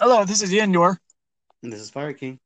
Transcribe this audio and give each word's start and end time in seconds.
Hello, 0.00 0.24
this 0.24 0.42
is 0.42 0.50
Yendor. 0.50 0.96
And 1.62 1.72
this 1.72 1.80
is 1.80 1.88
Fire 1.88 2.12
King. 2.12 2.40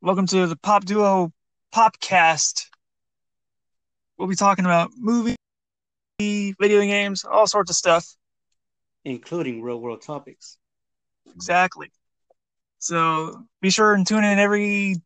Welcome 0.00 0.26
to 0.28 0.46
the 0.46 0.56
Pop 0.56 0.86
Duo 0.86 1.34
Popcast. 1.70 2.64
We'll 4.16 4.26
be 4.26 4.36
talking 4.36 4.64
about 4.64 4.90
movie, 4.96 5.36
video 6.18 6.80
games, 6.80 7.26
all 7.26 7.46
sorts 7.46 7.70
of 7.70 7.76
stuff. 7.76 8.06
Including 9.04 9.60
real 9.60 9.82
world 9.82 10.00
topics. 10.00 10.56
Exactly. 11.34 11.92
So 12.78 13.44
be 13.60 13.68
sure 13.68 13.92
and 13.92 14.06
tune 14.06 14.24
in 14.24 14.38
every 14.38 14.96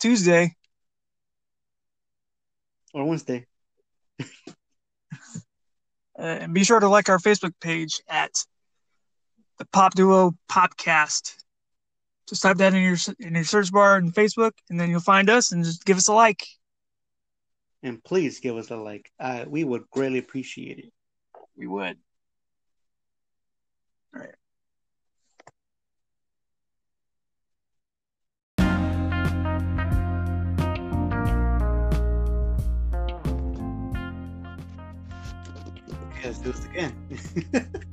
Tuesday. 0.00 0.56
Or 2.94 3.04
Wednesday. 3.04 3.46
Uh, 6.18 6.40
and 6.42 6.52
be 6.52 6.64
sure 6.64 6.78
to 6.78 6.86
like 6.86 7.08
our 7.08 7.16
Facebook 7.16 7.52
page 7.62 8.02
at 8.06 8.30
the 9.60 9.66
Pop 9.66 9.94
Duo 9.94 10.34
Podcast. 10.50 11.36
Just 12.26 12.42
type 12.42 12.56
that 12.56 12.74
in 12.74 12.82
your 12.82 12.96
in 13.20 13.34
your 13.34 13.44
search 13.44 13.70
bar 13.70 13.98
in 13.98 14.10
Facebook, 14.10 14.52
and 14.70 14.80
then 14.80 14.88
you'll 14.88 15.00
find 15.00 15.28
us 15.28 15.52
and 15.52 15.62
just 15.62 15.84
give 15.84 15.98
us 15.98 16.08
a 16.08 16.14
like. 16.14 16.46
And 17.82 18.02
please 18.02 18.40
give 18.40 18.56
us 18.56 18.70
a 18.70 18.76
like. 18.76 19.12
Uh, 19.20 19.44
we 19.46 19.64
would 19.64 19.88
greatly 19.90 20.18
appreciate 20.18 20.78
it. 20.78 20.92
We 21.56 21.66
would. 21.66 21.98
All 24.14 24.22
right. 24.22 24.34
Let's 36.24 36.38
do 36.38 36.52
this 36.52 36.64
again. 36.64 37.84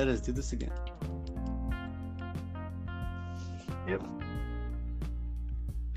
Let 0.00 0.08
us 0.08 0.22
do 0.22 0.32
this 0.32 0.54
again. 0.54 0.72
Yep. 3.86 4.02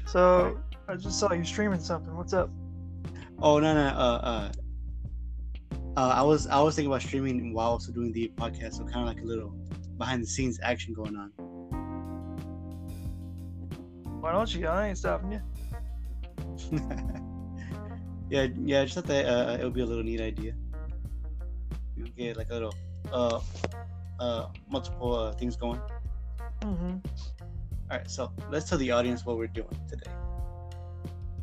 So 0.06 0.60
I 0.90 0.96
just 0.98 1.18
saw 1.18 1.32
you 1.32 1.46
streaming 1.46 1.80
something. 1.80 2.14
What's 2.14 2.34
up? 2.34 2.50
Oh 3.40 3.60
no 3.60 3.74
no 3.74 3.80
uh 3.80 4.20
uh 4.22 4.52
uh, 5.96 6.14
I 6.18 6.22
was 6.22 6.48
I 6.48 6.60
was 6.60 6.76
thinking 6.76 6.92
about 6.92 7.02
streaming 7.02 7.54
while 7.54 7.70
also 7.70 7.94
doing 7.94 8.12
the 8.12 8.30
podcast, 8.36 8.74
so 8.74 8.84
kind 8.84 9.08
of 9.08 9.16
like 9.16 9.24
a 9.24 9.26
little 9.26 9.56
behind 9.98 10.22
the 10.22 10.28
scenes 10.28 10.60
action 10.62 10.94
going 10.94 11.16
on. 11.16 11.30
Why 14.20 14.34
don't 14.34 14.54
you? 14.54 14.68
I 14.68 14.90
ain't 14.90 14.98
stopping 14.98 15.32
you. 15.32 15.42
yeah, 18.30 18.48
yeah. 18.66 18.82
I 18.82 18.84
just 18.84 18.96
thought 18.96 19.06
that 19.06 19.26
uh, 19.28 19.58
it 19.62 19.64
would 19.64 19.74
be 19.74 19.80
a 19.80 19.86
little 19.86 20.04
neat 20.04 20.20
idea. 20.20 20.56
You 21.96 22.10
get 22.18 22.36
like 22.36 22.50
a 22.50 22.54
little 22.54 22.76
uh 23.14 23.40
uh 24.24 24.48
multiple 24.70 25.14
uh, 25.14 25.32
things 25.34 25.56
going. 25.56 25.80
Mm-hmm. 26.62 26.98
All 27.92 27.98
right, 27.98 28.10
so 28.10 28.32
let's 28.50 28.70
tell 28.70 28.78
the 28.78 28.92
audience 28.92 29.26
what 29.26 29.38
we're 29.38 29.48
doing 29.48 29.78
today. 29.88 30.12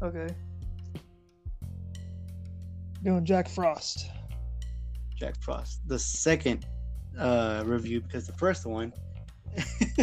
Okay. 0.03 0.29
Doing 3.03 3.25
Jack 3.25 3.49
Frost. 3.49 4.11
Jack 5.17 5.35
Frost, 5.41 5.87
the 5.87 5.99
second 5.99 6.67
uh 7.19 7.63
review 7.67 8.01
because 8.01 8.27
the 8.27 8.33
first 8.35 8.65
one 8.65 8.93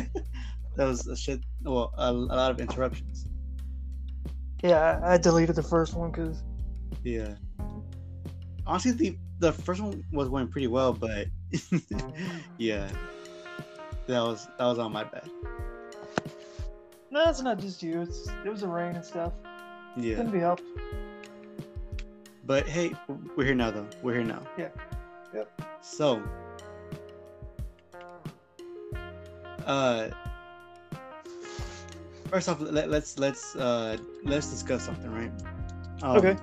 that 0.75 0.85
was 0.91 1.07
a 1.07 1.15
shit. 1.15 1.39
Well, 1.63 1.93
a, 1.97 2.11
a 2.11 2.35
lot 2.41 2.51
of 2.51 2.59
interruptions. 2.59 3.25
Yeah, 4.61 4.99
I, 5.03 5.13
I 5.13 5.17
deleted 5.17 5.55
the 5.55 5.63
first 5.63 5.95
one 5.95 6.11
because 6.11 6.43
Yeah. 7.03 7.35
Honestly, 8.65 8.91
the 8.91 9.17
the 9.39 9.53
first 9.53 9.81
one 9.81 10.03
was 10.11 10.29
going 10.29 10.47
pretty 10.47 10.67
well, 10.67 10.93
but 10.93 11.27
yeah, 12.57 12.89
that 14.07 14.21
was 14.21 14.47
that 14.57 14.65
was 14.65 14.79
on 14.79 14.91
my 14.91 15.03
bed. 15.03 15.29
no, 17.11 17.23
it's 17.29 17.41
not 17.41 17.59
just 17.59 17.81
you. 17.81 18.01
It's 18.01 18.27
it 18.45 18.49
was 18.49 18.61
the 18.61 18.67
rain 18.67 18.95
and 18.95 19.05
stuff. 19.05 19.33
Yeah, 19.95 20.15
Couldn't 20.17 20.31
be 20.31 20.39
helped. 20.39 20.63
but 22.45 22.67
hey, 22.67 22.93
we're 23.35 23.45
here 23.45 23.55
now 23.55 23.71
though. 23.71 23.87
We're 24.03 24.15
here 24.15 24.23
now. 24.23 24.43
Yeah. 24.57 24.69
Yep. 25.33 25.61
So, 25.81 26.21
uh, 29.65 30.09
first 32.29 32.49
off, 32.49 32.59
let, 32.59 32.89
let's 32.89 33.17
let's 33.17 33.55
uh 33.55 33.97
let's 34.23 34.49
discuss 34.49 34.83
something, 34.83 35.11
right? 35.11 35.31
Um, 36.03 36.17
Okay. 36.17 36.35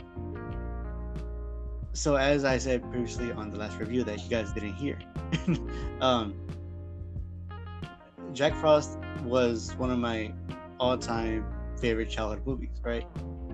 So 1.95 2.17
as 2.17 2.45
I 2.45 2.59
said 2.59 2.83
previously 2.91 3.31
on 3.31 3.51
the 3.51 3.57
last 3.57 3.79
review 3.79 4.03
that 4.05 4.23
you 4.23 4.29
guys 4.29 4.53
didn't 4.53 4.75
hear, 4.75 4.99
um, 6.01 6.35
Jack 8.33 8.53
Frost 8.57 8.99
was 9.23 9.75
one 9.77 9.91
of 9.93 9.99
my 9.99 10.33
all-time 10.81 11.47
favorite 11.81 12.11
childhood 12.11 12.45
movies. 12.45 12.81
Right? 12.83 13.07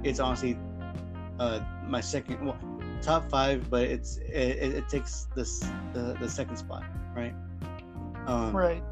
It's 0.02 0.20
honestly 0.20 0.58
uh 1.38 1.60
my 1.86 2.00
second, 2.00 2.44
well, 2.44 2.58
top 3.02 3.28
five, 3.30 3.68
but 3.68 3.82
it's 3.82 4.16
it, 4.16 4.74
it, 4.74 4.88
takes 4.88 5.28
this 5.36 5.60
the, 5.92 6.16
the 6.18 6.28
second 6.28 6.56
spot. 6.56 6.84
Right? 7.14 7.34
Um, 8.26 8.56
Right. 8.56 8.82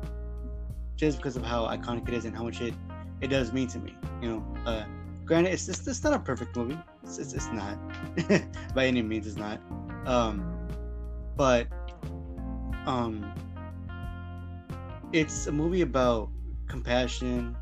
just 0.96 1.18
because 1.18 1.36
of 1.36 1.42
how 1.42 1.66
iconic 1.66 2.06
it 2.08 2.14
is 2.14 2.26
and 2.26 2.36
how 2.36 2.44
much 2.44 2.60
it 2.60 2.74
it 3.22 3.28
does 3.28 3.52
mean 3.52 3.68
to 3.68 3.78
me. 3.78 3.96
You 4.20 4.28
know, 4.28 4.56
uh, 4.66 4.84
granted, 5.28 5.52
it's 5.52 5.68
it's, 5.68 5.86
it's 5.86 6.02
not 6.02 6.14
a 6.14 6.18
perfect 6.18 6.56
movie. 6.56 6.78
It's 7.04 7.18
it's, 7.18 7.34
it's 7.34 7.52
not 7.52 7.78
by 8.74 8.86
any 8.86 9.02
means. 9.02 9.26
It's 9.26 9.36
not. 9.36 9.60
Um, 10.06 10.42
but 11.36 11.68
um, 12.86 13.30
it's 15.12 15.46
a 15.46 15.52
movie 15.52 15.82
about 15.82 16.30
compassion, 16.66 17.54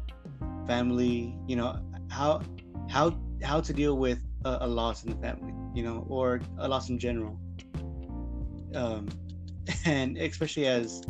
family. 0.67 1.37
You 1.49 1.57
know 1.57 1.81
how 2.09 2.41
how 2.89 3.19
how 3.43 3.61
to 3.61 3.73
deal 3.73 3.99
with 3.99 4.21
a, 4.45 4.59
a 4.61 4.69
loss 4.69 5.05
in 5.05 5.11
the 5.11 5.17
family. 5.17 5.53
You 5.75 5.83
know, 5.83 6.07
or 6.09 6.41
a 6.59 6.69
loss 6.69 6.89
in 6.89 6.99
general. 6.99 7.39
Um, 8.75 9.09
and 9.85 10.17
especially 10.17 10.67
as 10.69 11.03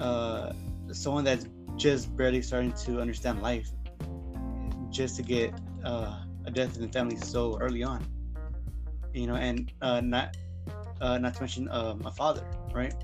uh, 0.00 0.52
someone 0.90 1.24
that's 1.24 1.46
just 1.76 2.16
barely 2.16 2.40
starting 2.40 2.72
to 2.72 3.00
understand 3.00 3.42
life 3.42 3.70
just 4.90 5.16
to 5.16 5.22
get 5.22 5.54
uh, 5.84 6.18
a 6.46 6.50
death 6.50 6.76
in 6.76 6.82
the 6.82 6.88
family 6.88 7.16
so 7.16 7.58
early 7.60 7.82
on 7.82 8.06
you 9.12 9.26
know 9.26 9.36
and 9.36 9.68
uh, 9.82 10.00
not 10.00 10.30
uh, 11.00 11.18
not 11.18 11.34
to 11.34 11.42
mention 11.42 11.68
um, 11.70 12.02
a 12.04 12.10
father 12.12 12.46
right? 12.74 12.94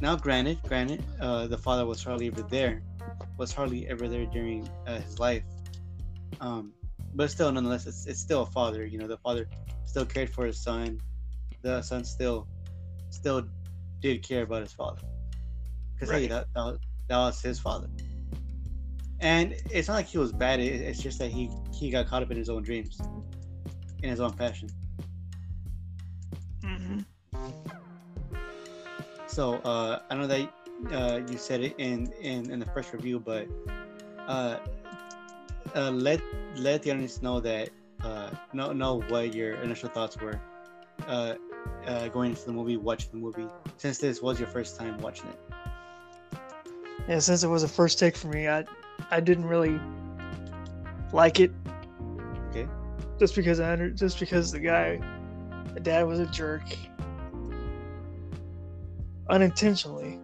Now 0.00 0.16
granted 0.16 0.60
granted 0.66 1.04
uh, 1.20 1.46
the 1.46 1.58
father 1.58 1.86
was 1.86 2.02
hardly 2.02 2.28
ever 2.28 2.42
there 2.42 2.82
was 3.38 3.52
hardly 3.52 3.86
ever 3.88 4.08
there 4.08 4.26
during 4.26 4.70
uh, 4.86 4.98
his 5.00 5.18
life. 5.18 5.44
Um, 6.40 6.72
but 7.14 7.30
still 7.30 7.52
nonetheless 7.52 7.86
it's, 7.86 8.06
it's 8.06 8.20
still 8.20 8.42
a 8.42 8.46
father 8.46 8.84
you 8.86 8.98
know 8.98 9.06
the 9.08 9.18
father 9.18 9.48
still 9.84 10.06
cared 10.06 10.30
for 10.30 10.46
his 10.46 10.62
son. 10.62 11.00
The 11.62 11.82
son 11.82 12.04
still 12.04 12.48
still 13.10 13.48
did 14.02 14.22
care 14.26 14.42
about 14.44 14.62
his 14.62 14.72
father. 14.72 15.00
Because 15.94 16.10
hey 16.10 16.26
Right. 16.26 16.28
that, 16.28 16.46
that, 16.54 16.78
that 17.08 17.18
was 17.18 17.40
his 17.42 17.60
father 17.60 17.88
and 19.24 19.56
it's 19.72 19.88
not 19.88 19.96
like 19.96 20.06
he 20.08 20.18
was 20.18 20.32
bad 20.32 20.60
it's 20.60 21.02
just 21.02 21.18
that 21.20 21.32
he 21.32 21.50
he 21.72 21.90
got 21.90 22.06
caught 22.06 22.22
up 22.22 22.32
in 22.32 22.38
his 22.38 22.50
own 22.50 22.62
dreams 22.62 23.10
in 24.02 24.10
his 24.10 24.20
own 24.20 24.34
passion 24.34 24.70
Mm-hmm. 26.64 27.00
so 29.26 29.56
uh 29.60 30.00
i 30.10 30.14
know 30.16 30.26
that 30.28 30.50
uh 30.92 31.20
you 31.28 31.38
said 31.38 31.60
it 31.62 31.74
in 31.78 32.12
in 32.20 32.50
in 32.50 32.60
the 32.60 32.66
first 32.66 32.92
review 32.92 33.20
but 33.20 33.48
uh 34.28 34.58
uh 35.74 35.90
let 35.90 36.22
let 36.56 36.82
the 36.82 36.90
audience 36.92 37.22
know 37.22 37.40
that 37.40 37.70
uh 38.02 38.30
know 38.52 38.72
know 38.72 39.02
what 39.02 39.34
your 39.34 39.54
initial 39.56 39.88
thoughts 39.90 40.18
were 40.20 40.42
uh 41.08 41.34
uh 41.86 42.08
going 42.08 42.30
into 42.32 42.44
the 42.46 42.52
movie 42.52 42.76
watching 42.76 43.10
the 43.12 43.18
movie 43.18 43.50
since 43.76 43.98
this 43.98 44.22
was 44.22 44.38
your 44.38 44.48
first 44.48 44.76
time 44.76 45.00
watching 45.00 45.28
it 45.30 45.40
Yeah, 47.08 47.18
since 47.20 47.42
it 47.44 47.48
was 47.48 47.62
a 47.62 47.68
first 47.68 47.98
take 47.98 48.16
for 48.16 48.28
me, 48.28 48.48
I 48.48 48.64
I 49.10 49.20
didn't 49.20 49.46
really 49.46 49.80
like 51.12 51.40
it. 51.40 51.52
Okay. 52.50 52.66
Just 53.18 53.34
because 53.34 53.60
I 53.60 53.72
under, 53.72 53.90
just 53.90 54.18
because 54.18 54.50
the 54.52 54.60
guy, 54.60 55.00
the 55.74 55.80
dad 55.80 56.06
was 56.06 56.20
a 56.20 56.26
jerk. 56.26 56.62
Unintentionally, 59.30 60.20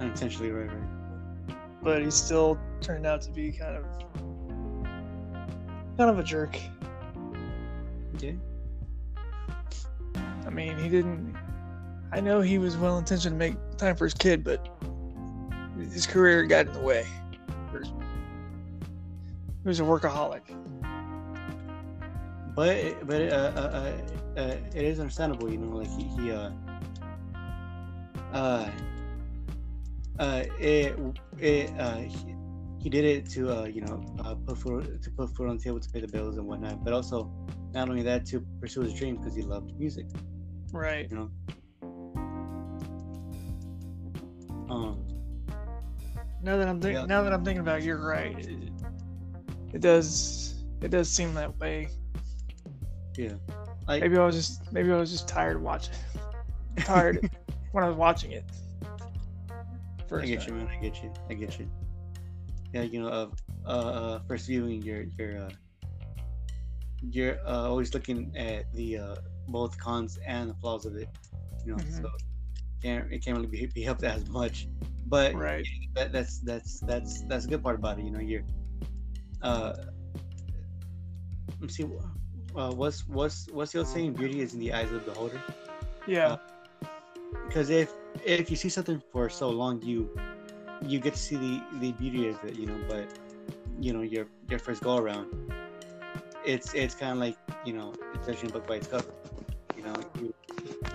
unintentionally 0.00 0.50
right 0.50 0.70
right 0.70 1.56
but 1.82 2.02
he 2.02 2.10
still 2.10 2.58
turned 2.80 3.06
out 3.06 3.20
to 3.22 3.30
be 3.30 3.52
kind 3.52 3.76
of 3.76 3.84
kind 5.96 6.10
of 6.10 6.18
a 6.18 6.22
jerk. 6.22 6.56
okay 8.14 8.36
I 10.46 10.52
mean, 10.52 10.76
he 10.78 10.88
didn't. 10.88 11.36
I 12.10 12.20
know 12.20 12.40
he 12.40 12.58
was 12.58 12.76
well 12.76 12.98
intentioned 12.98 13.34
to 13.34 13.38
make 13.38 13.54
time 13.76 13.94
for 13.94 14.04
his 14.04 14.14
kid, 14.14 14.42
but 14.42 14.68
his 15.92 16.08
career 16.08 16.44
got 16.44 16.66
in 16.66 16.72
the 16.72 16.80
way. 16.80 17.06
Was 19.64 19.80
a 19.80 19.82
workaholic. 19.82 20.42
but 22.54 23.06
but 23.06 23.22
uh, 23.22 23.52
uh, 23.54 23.60
uh, 23.60 24.40
uh, 24.40 24.56
it 24.74 24.84
is 24.84 24.98
understandable 25.00 25.50
you 25.50 25.58
know 25.58 25.76
like 25.76 25.88
he, 25.96 26.04
he 26.04 26.32
uh 26.32 26.50
uh, 28.32 28.70
uh, 30.18 30.44
it 30.58 30.96
it 31.38 31.72
uh, 31.78 31.96
he, 31.96 32.34
he 32.82 32.88
did 32.88 33.04
it 33.04 33.28
to 33.30 33.50
uh, 33.50 33.64
you 33.64 33.80
know 33.82 34.02
uh, 34.24 34.34
put 34.46 34.56
food 34.58 35.02
to 35.02 35.10
put 35.10 35.34
food 35.36 35.48
on 35.48 35.56
the 35.58 35.62
table 35.62 35.80
to 35.80 35.90
pay 35.90 36.00
the 36.00 36.08
bills 36.08 36.36
and 36.38 36.46
whatnot, 36.46 36.82
but 36.84 36.92
also 36.92 37.30
not 37.72 37.88
only 37.88 38.02
that 38.02 38.24
to 38.26 38.40
pursue 38.60 38.80
his 38.82 38.94
dream 38.94 39.16
because 39.16 39.34
he 39.34 39.42
loved 39.42 39.78
music. 39.78 40.06
Right. 40.72 41.08
You 41.10 41.16
know. 41.16 41.30
Um. 44.70 45.04
Now 46.42 46.56
that 46.56 46.68
I'm 46.68 46.80
thinking, 46.80 47.00
Yeah. 47.02 47.06
now 47.06 47.22
that 47.22 47.32
I'm 47.32 47.44
thinking 47.44 47.60
about, 47.60 47.80
it, 47.80 47.84
you're 47.84 47.98
right. 48.02 48.48
It, 49.72 49.80
does. 49.80 50.54
It 50.82 50.90
does 50.90 51.08
seem 51.08 51.34
that 51.34 51.58
way. 51.58 51.88
Yeah. 53.16 53.34
Like 53.88 54.02
Maybe 54.02 54.16
I 54.16 54.24
was 54.24 54.34
just. 54.36 54.72
Maybe 54.72 54.92
I 54.92 54.96
was 54.96 55.10
just 55.10 55.28
tired 55.28 55.60
watching. 55.62 55.94
Tired 56.84 57.28
when 57.72 57.84
I 57.84 57.88
was 57.88 57.96
watching 57.96 58.30
it. 58.32 58.44
I 58.82 60.06
First 60.08 60.26
get 60.26 60.40
time. 60.40 60.48
you, 60.48 60.54
man. 60.54 60.68
I 60.78 60.80
get 60.82 61.02
you. 61.02 61.12
I 61.28 61.34
get 61.34 61.58
you. 61.58 61.68
Yeah, 62.72 62.82
you 62.82 63.02
know, 63.02 63.08
uh, 63.08 63.68
uh, 63.68 64.20
first 64.28 64.46
viewing, 64.46 64.80
you're 64.82 65.04
you're 65.18 65.38
uh, 65.42 65.50
you're 67.02 67.38
uh, 67.46 67.68
always 67.68 67.92
looking 67.92 68.32
at 68.36 68.72
the 68.72 68.98
uh, 68.98 69.16
both 69.48 69.76
cons 69.78 70.18
and 70.26 70.50
the 70.50 70.54
flaws 70.54 70.86
of 70.86 70.94
it. 70.96 71.08
You 71.66 71.72
know, 71.72 71.78
Mhm. 71.78 72.02
so 72.02 72.10
can't 72.82 73.12
it 73.12 73.24
can't 73.24 73.36
really 73.36 73.48
be, 73.48 73.66
be 73.66 73.82
helped 73.82 74.04
as 74.04 74.28
much. 74.28 74.68
But 75.06 75.34
Right. 75.34 75.66
that, 75.96 76.12
that's 76.12 76.38
that's 76.40 76.80
that's 76.80 77.22
that's 77.22 77.44
a 77.44 77.48
good 77.48 77.62
part 77.62 77.76
about 77.76 77.98
it. 77.98 78.04
You 78.04 78.12
know, 78.12 78.20
you're 78.20 78.44
uh, 79.42 79.72
let 81.48 81.60
me 81.60 81.68
see. 81.68 81.84
Uh, 82.54 82.72
what's 82.72 83.06
what's 83.06 83.48
what's 83.52 83.72
the 83.72 83.78
old 83.78 83.88
saying? 83.88 84.14
Beauty 84.14 84.40
is 84.40 84.54
in 84.54 84.60
the 84.60 84.72
eyes 84.72 84.90
of 84.92 85.04
the 85.04 85.10
beholder 85.10 85.40
Yeah. 86.06 86.36
because 87.48 87.70
if 87.70 87.92
if 88.24 88.50
you 88.50 88.56
see 88.56 88.68
something 88.68 89.00
for 89.12 89.28
so 89.28 89.48
long 89.50 89.80
you 89.82 90.10
you 90.82 90.98
get 90.98 91.14
to 91.14 91.18
see 91.20 91.36
the 91.36 91.62
the 91.80 91.92
beauty 91.92 92.28
of 92.28 92.42
it 92.44 92.56
you 92.56 92.66
know 92.66 92.78
but 92.88 93.06
you 93.80 93.92
know 93.92 94.02
your 94.02 94.26
your 94.48 94.58
first 94.58 94.82
go 94.82 94.96
around 94.96 95.28
it's 96.44 96.74
it's 96.74 96.94
kind 96.94 97.12
of 97.12 97.18
like 97.18 97.36
you 97.64 97.72
know 97.72 97.92
it's 98.14 98.26
judging 98.26 98.48
a 98.50 98.52
book 98.52 98.66
by 98.66 98.76
its 98.76 98.86
cover 98.88 99.12
you 99.76 99.82
know 99.82 99.94
you, 100.20 100.34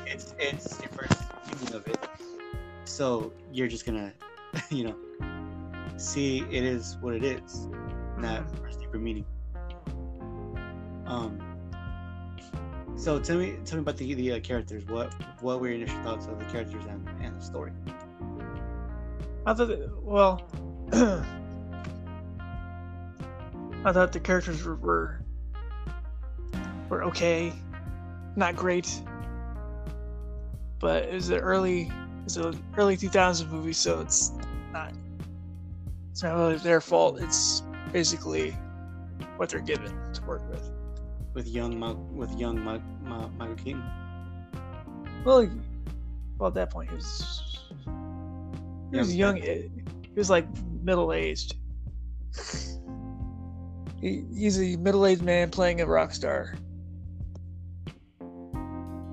it's 0.05 0.35
it's 0.39 0.79
your 0.81 0.89
first 0.91 1.19
viewing 1.45 1.73
of 1.73 1.87
it 1.87 1.97
so 2.85 3.31
you're 3.51 3.67
just 3.67 3.85
gonna 3.85 4.11
you 4.69 4.83
know 4.83 4.95
see 5.97 6.39
it 6.51 6.63
is 6.63 6.97
what 7.01 7.13
it 7.13 7.23
is 7.23 7.67
not 8.17 8.43
Mhm. 8.47 8.73
for 8.73 8.79
deeper 8.79 8.97
meaning 8.99 9.25
um 11.05 11.39
so 12.97 13.19
tell 13.19 13.37
me, 13.37 13.57
tell 13.65 13.77
me 13.77 13.81
about 13.81 13.97
the 13.97 14.13
the 14.13 14.31
uh, 14.33 14.39
characters. 14.39 14.85
What 14.87 15.13
what 15.41 15.59
were 15.59 15.67
your 15.67 15.75
initial 15.75 16.01
thoughts 16.01 16.27
of 16.27 16.39
the 16.39 16.45
characters 16.45 16.85
and, 16.85 17.07
and 17.21 17.39
the 17.39 17.43
story? 17.43 17.71
I 19.45 19.53
thought. 19.53 19.67
that- 19.67 20.01
Well. 20.01 20.41
I 23.85 23.91
thought 23.91 24.13
the 24.13 24.19
characters 24.19 24.63
were, 24.63 24.75
were 24.77 25.19
were 26.89 27.03
okay, 27.03 27.53
not 28.35 28.55
great, 28.55 28.89
but 30.79 31.03
it 31.03 31.13
was 31.13 31.29
an 31.29 31.39
early 31.39 31.91
it's 32.23 32.37
an 32.37 32.57
early 32.77 32.97
2000s 32.97 33.47
movie, 33.51 33.73
so 33.73 33.99
it's 33.99 34.31
not 34.71 34.93
it's 36.11 36.23
not 36.23 36.35
really 36.35 36.57
their 36.57 36.81
fault. 36.81 37.19
It's 37.21 37.61
basically 37.91 38.51
what 39.37 39.49
they're 39.49 39.59
given 39.59 39.91
to 40.13 40.21
work 40.23 40.47
with. 40.49 40.71
With 41.33 41.47
young 41.47 41.77
Ma- 41.77 41.93
with 41.93 42.31
young 42.39 42.63
Ma- 42.63 42.79
Ma- 43.03 43.27
Michael 43.37 43.55
Keaton. 43.55 43.83
Well, 45.25 45.49
well, 46.37 46.47
at 46.47 46.53
that 46.53 46.69
point 46.69 46.89
he 46.89 46.95
was 46.95 47.45
he 48.91 48.97
was 48.97 49.15
Young. 49.15 49.37
He 49.37 49.69
was 50.15 50.29
like 50.29 50.45
middle 50.81 51.11
aged. 51.11 51.55
He, 53.99 54.23
he's 54.33 54.59
a 54.59 54.77
middle 54.77 55.05
aged 55.05 55.23
man 55.23 55.49
playing 55.49 55.81
a 55.81 55.85
rock 55.85 56.13
star. 56.13 56.55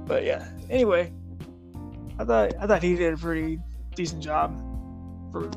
But 0.07 0.25
yeah. 0.25 0.49
Anyway, 0.69 1.13
I 2.19 2.25
thought 2.25 2.55
I 2.61 2.67
thought 2.67 2.83
he 2.83 2.95
did 2.95 3.15
a 3.15 3.17
pretty 3.17 3.59
decent 3.95 4.23
job 4.23 4.57
for 5.33 5.51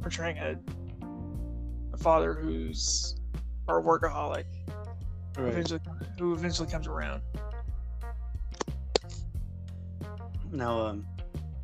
portraying 0.00 0.38
a, 0.38 0.56
a 1.96 2.02
father 2.02 2.34
who's 2.34 3.16
or 3.68 3.80
a 3.80 3.82
workaholic 3.82 4.44
who 5.36 5.46
Right. 5.46 5.48
eventually, 5.48 5.80
who 6.18 6.34
eventually 6.34 6.68
comes 6.68 6.86
around. 6.86 7.22
Now, 10.52 10.86
um, 10.86 11.06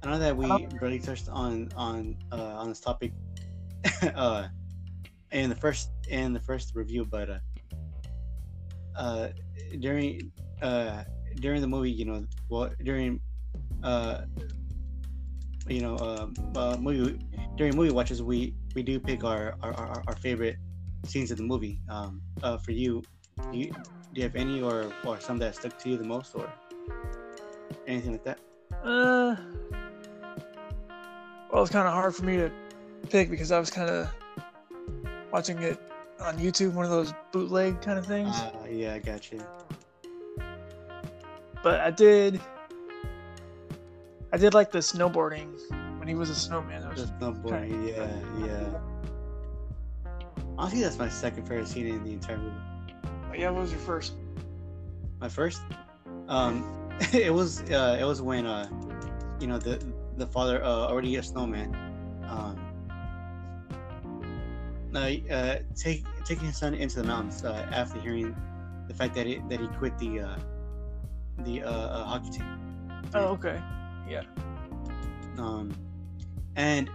I 0.03 0.11
know 0.11 0.19
that 0.19 0.37
we 0.37 0.67
Uh, 0.67 0.79
really 0.81 0.99
touched 1.01 1.29
on 1.29 1.71
on 1.77 2.17
uh, 2.33 2.55
on 2.61 2.69
this 2.69 2.81
topic 2.81 3.13
uh, 4.15 4.49
in 5.33 5.51
the 5.51 5.57
first 5.57 5.91
in 6.09 6.33
the 6.33 6.41
first 6.41 6.75
review, 6.75 7.05
but 7.05 7.31
uh, 7.31 7.39
uh, 8.97 9.29
during 9.81 10.33
uh, 10.63 11.05
during 11.41 11.61
the 11.61 11.69
movie, 11.69 11.91
you 11.93 12.05
know, 12.05 12.27
well, 12.49 12.71
during 12.83 13.21
uh, 13.83 14.23
you 15.69 15.81
know, 15.81 15.97
um, 15.99 16.35
uh, 16.57 16.77
movie 16.79 17.19
during 17.57 17.77
movie 17.77 17.91
watches, 17.93 18.23
we 18.23 18.57
we 18.75 18.83
do 18.83 18.99
pick 19.01 19.25
our 19.25 19.55
our, 19.63 19.73
our, 19.75 20.03
our 20.07 20.17
favorite 20.17 20.57
scenes 21.07 21.31
of 21.31 21.39
the 21.39 21.45
movie. 21.45 21.81
Um, 21.89 22.21
uh, 22.43 22.59
for 22.59 22.73
you, 22.73 23.03
do 23.51 23.59
you 23.59 23.73
do 24.13 24.21
you 24.21 24.23
have 24.23 24.37
any 24.37 24.63
or 24.63 24.93
or 25.05 25.21
some 25.21 25.39
that 25.39 25.57
stuck 25.57 25.79
to 25.79 25.91
you 25.91 25.97
the 25.97 26.05
most, 26.05 26.35
or 26.35 26.53
anything 27.87 28.13
like 28.13 28.25
that? 28.25 28.39
Uh, 28.85 29.37
well, 31.53 31.63
it's 31.63 31.71
kind 31.73 31.87
of 31.87 31.95
hard 31.95 32.15
for 32.15 32.25
me 32.25 32.37
to 32.37 32.51
pick 33.11 33.31
because 33.31 33.53
I 33.53 33.59
was 33.59 33.71
kind 33.71 33.91
of 33.91 34.09
watching 35.33 35.59
it 35.63 35.81
on 36.21 36.39
YouTube, 36.39 36.73
one 36.73 36.85
of 36.85 36.91
those 36.91 37.13
bootleg 37.33 37.81
kind 37.83 37.99
of 37.99 38.07
things. 38.07 38.35
Uh, 38.35 38.67
yeah, 38.71 38.95
I 38.95 38.99
got 38.99 39.31
you. 39.33 39.43
but 41.63 41.81
I 41.81 41.91
did, 41.91 42.41
I 44.33 44.37
did 44.37 44.55
like 44.55 44.71
the 44.71 44.79
snowboarding 44.79 45.59
when 46.03 46.09
he 46.09 46.17
was 46.17 46.31
a 46.31 46.35
snowman. 46.35 46.83
That 46.83 46.91
was, 46.91 47.03
Just 47.03 47.17
snowboarding, 47.21 47.97
yeah, 47.97 48.45
yeah. 48.45 48.81
Honestly, 50.59 50.81
that's 50.81 50.99
my 50.99 51.09
second 51.09 51.47
favorite 51.47 51.69
scene 51.69 51.87
in 51.87 52.03
the 52.03 52.13
entire 52.13 52.39
movie. 52.39 52.57
yeah, 53.39 53.51
what 53.51 53.61
was 53.61 53.71
your 53.71 53.79
first? 53.79 54.15
My 55.21 55.29
first, 55.29 55.63
um, 56.27 56.65
it 57.13 57.33
was 57.33 57.63
uh, 57.71 57.97
it 58.01 58.05
was 58.05 58.21
when 58.21 58.47
uh, 58.47 58.69
you 59.39 59.47
know 59.47 59.59
the 59.59 59.81
the 60.17 60.27
father 60.27 60.61
uh, 60.65 60.91
already 60.91 61.15
a 61.15 61.23
snowman, 61.23 61.73
um, 62.29 62.59
uh, 64.93 64.99
uh, 64.99 65.59
take 65.77 66.05
taking 66.25 66.47
his 66.47 66.57
son 66.57 66.75
into 66.75 66.97
the 66.97 67.05
mountains 67.05 67.45
uh, 67.45 67.65
after 67.71 68.01
hearing 68.01 68.35
the 68.89 68.95
fact 68.95 69.15
that 69.15 69.25
he 69.25 69.41
that 69.49 69.61
he 69.61 69.69
quit 69.79 69.97
the 69.99 70.19
uh, 70.19 70.37
the 71.45 71.63
uh, 71.63 71.71
uh, 71.71 72.05
hockey 72.07 72.31
team. 72.31 73.03
Oh, 73.15 73.27
okay. 73.39 73.61
Yeah. 74.09 74.23
Um, 75.39 75.73
and 76.57 76.91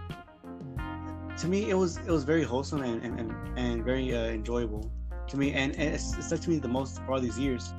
to 1.36 1.46
me 1.46 1.70
it 1.70 1.74
was 1.74 1.98
it 1.98 2.10
was 2.10 2.24
very 2.24 2.42
wholesome 2.42 2.82
and 2.82 3.02
and, 3.02 3.20
and, 3.20 3.58
and 3.58 3.84
very 3.84 4.14
uh, 4.14 4.26
enjoyable 4.26 4.90
to 5.28 5.36
me. 5.36 5.52
And, 5.52 5.74
and 5.76 5.94
it's, 5.94 6.16
it 6.16 6.22
stuck 6.22 6.40
to 6.40 6.50
me 6.50 6.58
the 6.58 6.68
most 6.68 7.02
for 7.04 7.12
all 7.12 7.20
these 7.20 7.38
years 7.38 7.72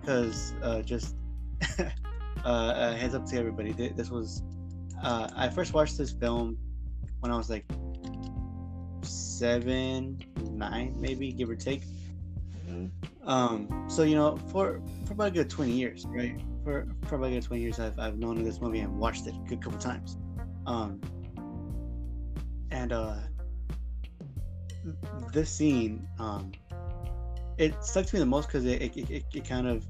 because 0.00 0.54
uh, 0.62 0.82
just 0.82 1.16
uh, 1.78 1.88
uh, 2.44 2.94
heads 2.94 3.14
up 3.14 3.26
to 3.26 3.36
everybody 3.36 3.72
this 3.72 4.10
was 4.10 4.42
uh, 5.02 5.28
i 5.36 5.48
first 5.48 5.74
watched 5.74 5.98
this 5.98 6.12
film 6.12 6.56
when 7.20 7.30
i 7.30 7.36
was 7.36 7.50
like 7.50 7.64
seven 9.02 10.18
nine 10.52 10.94
maybe 10.98 11.30
give 11.32 11.50
or 11.50 11.56
take. 11.56 11.82
Um 13.24 13.86
so 13.88 14.02
you 14.02 14.14
know 14.14 14.36
for 14.50 14.80
for 15.06 15.12
about 15.12 15.28
a 15.28 15.30
good 15.30 15.50
20 15.50 15.72
years 15.72 16.06
right? 16.08 16.40
For 16.64 16.88
for 17.06 17.16
about 17.16 17.26
a 17.26 17.30
good 17.32 17.42
20 17.42 17.62
years 17.62 17.78
i've, 17.78 17.98
I've 17.98 18.18
known 18.18 18.42
this 18.42 18.60
movie 18.60 18.80
and 18.80 18.98
watched 18.98 19.26
it 19.26 19.34
a 19.34 19.48
good 19.48 19.62
couple 19.62 19.78
times 19.78 20.16
um 20.68 21.00
and 22.70 22.92
uh 22.92 23.16
this 25.32 25.50
scene 25.50 26.06
um 26.18 26.52
it 27.56 27.82
stuck 27.82 28.06
to 28.06 28.14
me 28.14 28.20
the 28.20 28.26
most 28.26 28.46
because 28.46 28.64
it 28.66 28.82
it, 28.82 29.10
it 29.10 29.24
it 29.34 29.48
kind 29.48 29.66
of 29.66 29.84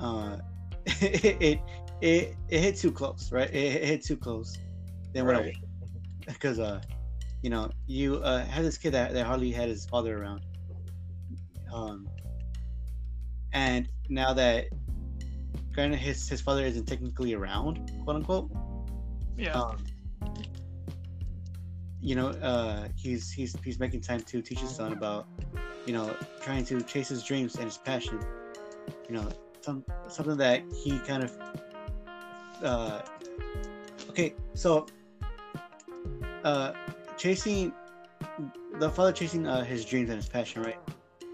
uh 0.00 0.36
it, 1.00 1.36
it 1.40 1.60
it 2.00 2.36
it 2.48 2.60
hit 2.60 2.76
too 2.76 2.92
close 2.92 3.30
right? 3.32 3.48
It, 3.50 3.82
it 3.82 3.84
hit 3.84 4.04
too 4.04 4.16
close 4.16 4.56
than 5.14 5.24
what 5.24 5.36
i 5.36 5.52
because 6.26 6.58
uh 6.68 6.80
you 7.42 7.50
know 7.50 7.70
you 7.86 8.16
uh 8.16 8.44
had 8.44 8.64
this 8.64 8.76
kid 8.76 8.90
that, 8.92 9.14
that 9.14 9.24
hardly 9.24 9.52
had 9.52 9.68
his 9.68 9.86
father 9.86 10.20
around. 10.20 10.44
Um 11.72 12.08
and 13.52 13.88
now 14.08 14.32
that 14.34 14.66
granted 15.72 15.98
his 15.98 16.28
his 16.28 16.40
father 16.40 16.64
isn't 16.64 16.86
technically 16.86 17.34
around 17.34 17.90
quote 18.04 18.16
unquote 18.16 18.50
Yeah. 19.36 19.52
um 19.52 19.76
you 22.00 22.14
know 22.14 22.28
uh 22.28 22.88
he's 22.96 23.30
he's 23.30 23.56
he's 23.64 23.78
making 23.78 24.00
time 24.00 24.20
to 24.20 24.40
teach 24.40 24.60
his 24.60 24.74
son 24.74 24.92
about 24.92 25.26
you 25.86 25.92
know 25.92 26.14
trying 26.40 26.64
to 26.66 26.80
chase 26.82 27.08
his 27.08 27.22
dreams 27.22 27.56
and 27.56 27.64
his 27.64 27.78
passion 27.78 28.20
you 29.08 29.14
know 29.14 29.28
some 29.60 29.84
something 30.08 30.36
that 30.36 30.62
he 30.72 30.98
kind 31.00 31.22
of 31.22 31.32
uh 32.62 33.02
okay, 34.16 34.34
so 34.54 34.86
uh, 36.44 36.72
chasing 37.18 37.70
the 38.78 38.88
father 38.88 39.12
chasing 39.12 39.46
uh, 39.46 39.62
his 39.62 39.84
dreams 39.84 40.08
and 40.08 40.16
his 40.16 40.28
passion, 40.28 40.62
right, 40.62 40.78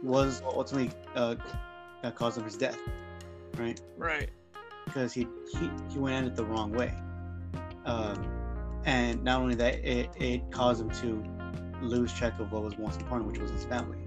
was 0.02 0.42
ultimately 0.44 0.90
uh, 1.14 1.36
that 2.02 2.16
caused 2.16 2.38
him 2.38 2.44
his 2.44 2.56
death, 2.56 2.78
right? 3.56 3.80
Right. 3.96 4.30
Because 4.84 5.12
he 5.12 5.28
he, 5.52 5.70
he 5.90 5.98
went 6.00 6.16
at 6.16 6.24
it 6.24 6.34
the 6.34 6.44
wrong 6.44 6.72
way, 6.72 6.92
um, 7.92 8.82
and 8.84 9.22
not 9.22 9.40
only 9.40 9.54
that, 9.56 9.74
it, 9.84 10.10
it 10.16 10.50
caused 10.50 10.80
him 10.80 10.90
to 11.02 11.86
lose 11.86 12.12
track 12.12 12.38
of 12.40 12.52
what 12.52 12.62
was 12.62 12.78
most 12.78 13.00
important, 13.00 13.30
which 13.30 13.40
was 13.40 13.50
his 13.50 13.64
family. 13.64 13.98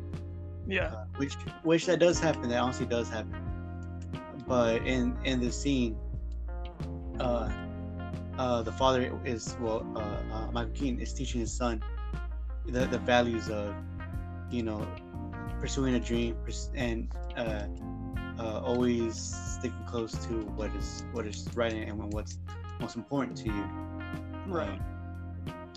Yeah. 0.68 0.88
Uh, 0.88 1.06
which 1.18 1.36
which 1.64 1.86
that 1.86 2.00
does 2.00 2.20
happen. 2.20 2.50
That 2.50 2.60
honestly 2.60 2.88
does 2.88 3.10
happen. 3.10 3.36
But 4.48 4.86
in 4.86 5.16
in 5.24 5.40
the 5.40 5.52
scene, 5.52 5.96
uh, 7.20 7.50
uh, 8.38 8.62
the 8.64 8.72
father 8.72 9.20
is 9.24 9.56
well, 9.60 9.86
uh, 9.96 10.34
uh, 10.34 10.52
Michael 10.52 10.74
Keaton 10.74 11.00
is 11.00 11.14
teaching 11.14 11.42
his 11.42 11.54
son 11.54 11.84
the 12.66 12.88
the 12.88 12.98
values 13.00 13.50
of, 13.50 13.76
you 14.50 14.64
know, 14.64 14.88
pursuing 15.62 15.94
a 15.96 16.00
dream 16.00 16.36
and 16.74 17.14
uh, 17.38 17.68
uh, 18.40 18.62
always 18.62 19.16
sticking 19.16 19.86
close 19.86 20.14
to 20.26 20.34
what 20.58 20.74
is 20.76 21.04
what 21.12 21.26
is 21.28 21.48
right 21.56 21.74
and 21.74 22.14
what's 22.14 22.40
most 22.80 22.96
important 22.96 23.38
to 23.38 23.50
you. 23.50 23.72
Right. 24.46 24.80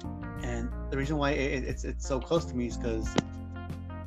Um, 0.04 0.40
and 0.42 0.70
the 0.90 0.96
reason 0.96 1.16
why 1.16 1.32
it, 1.32 1.64
it's 1.64 1.84
it's 1.84 2.06
so 2.06 2.20
close 2.20 2.44
to 2.46 2.56
me 2.56 2.66
is 2.66 2.76
because, 2.76 3.18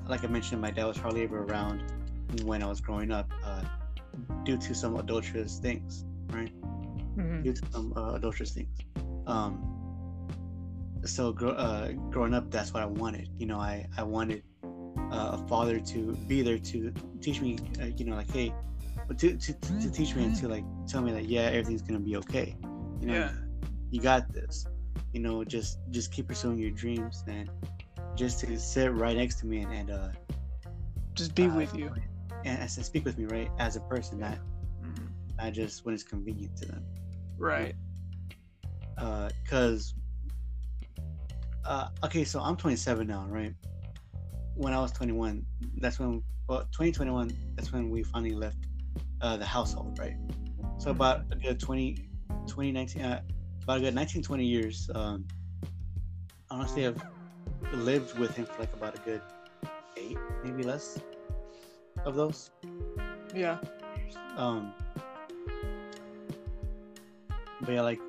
like 0.08 0.24
I 0.24 0.28
mentioned, 0.28 0.62
my 0.62 0.72
dad 0.72 0.86
was 0.86 0.98
hardly 0.98 1.24
ever 1.24 1.44
around 1.44 1.84
when 2.44 2.64
I 2.64 2.68
was 2.68 2.80
growing 2.82 3.12
up, 3.12 3.30
uh, 3.44 3.64
due 4.44 4.58
to 4.58 4.74
some 4.74 4.96
adulterous 4.96 5.60
things, 5.60 6.06
right? 6.30 6.52
Mhm. 7.18 7.44
Due 7.44 7.54
to 7.54 7.72
some 7.72 7.94
uh, 7.96 8.14
adulterous 8.14 8.52
things. 8.52 8.78
Um, 9.28 9.68
so 11.04 11.34
gro- 11.34 11.52
uh, 11.52 11.92
growing 12.10 12.34
up, 12.34 12.50
that's 12.52 12.74
what 12.74 12.84
I 12.84 12.86
wanted. 12.86 13.30
You 13.38 13.48
know, 13.48 13.60
I 13.60 13.88
I 13.98 14.04
wanted 14.04 14.44
uh, 14.64 15.32
a 15.34 15.48
father 15.48 15.80
to 15.80 16.16
be 16.28 16.42
there 16.42 16.60
to 16.60 16.94
teach 17.22 17.42
me. 17.42 17.58
Uh, 17.82 17.86
you 17.86 18.06
know, 18.06 18.16
like 18.16 18.32
hey, 18.32 18.54
but 19.08 19.18
to, 19.20 19.36
to 19.38 19.54
to 19.54 19.80
to 19.82 19.92
teach 19.92 20.16
me 20.16 20.26
and 20.26 20.36
to 20.38 20.48
like 20.48 20.64
tell 20.88 21.02
me 21.02 21.12
that 21.12 21.26
yeah, 21.26 21.42
everything's 21.42 21.82
gonna 21.82 22.00
be 22.00 22.16
okay. 22.18 22.56
You 23.02 23.08
know, 23.08 23.14
Yeah. 23.14 23.32
you 23.90 24.00
got 24.02 24.32
this 24.34 24.66
you 25.14 25.20
know 25.22 25.44
just 25.44 25.80
just 25.90 26.12
keep 26.12 26.28
pursuing 26.28 26.58
your 26.60 26.72
dreams 26.72 27.24
and 27.28 27.50
just 28.16 28.40
to 28.42 28.58
sit 28.60 28.94
right 28.94 29.18
next 29.18 29.40
to 29.40 29.46
me 29.46 29.62
and, 29.62 29.74
and 29.74 29.92
uh 29.92 30.08
Just 31.16 31.36
be 31.36 31.48
uh, 31.48 31.56
with 31.56 31.74
you. 31.74 31.92
and, 32.46 32.60
and 32.60 32.70
speak 32.70 33.04
with 33.06 33.18
me 33.18 33.26
right 33.26 33.50
as 33.60 33.76
a 33.76 33.82
person 33.82 34.20
not 34.20 34.38
Mhm. 34.84 35.10
not 35.40 35.54
just 35.54 35.86
when 35.86 35.94
it's 35.94 36.04
convenient 36.04 36.56
to 36.58 36.66
them 36.68 36.86
Right. 37.38 37.76
uh 38.98 39.30
because 39.44 39.94
uh 41.66 41.88
okay 42.04 42.24
so 42.24 42.40
i'm 42.40 42.56
27 42.56 43.08
now 43.08 43.26
right 43.30 43.54
when 44.56 44.74
i 44.74 44.80
was 44.80 44.92
21 44.92 45.46
that's 45.78 46.00
when 46.00 46.24
well 46.48 46.62
2021 46.72 47.32
that's 47.56 47.72
when 47.72 47.90
we 47.90 48.04
finally 48.04 48.34
left 48.34 48.58
uh 49.22 49.38
the 49.38 49.46
household 49.46 49.98
right 50.00 50.16
so 50.80 50.92
about 50.92 51.22
a 51.32 51.36
good 51.36 51.60
20 51.60 51.96
2019 52.48 53.02
uh, 53.02 53.22
about 53.64 53.78
a 53.78 53.82
good 53.82 53.96
19 53.96 54.24
20 54.24 54.44
years 54.44 54.90
um 54.96 55.26
honestly 56.50 56.86
i've 56.88 57.02
lived 57.74 58.18
with 58.20 58.36
him 58.36 58.46
for 58.46 58.60
like 58.60 58.74
about 58.74 58.96
a 58.96 59.02
good 59.02 59.22
eight 59.98 60.18
maybe 60.44 60.64
less 60.64 61.00
of 62.06 62.16
those. 62.16 62.52
Yeah. 63.36 63.60
um 64.36 64.74
but 67.62 67.72
yeah 67.74 67.82
like 67.82 68.00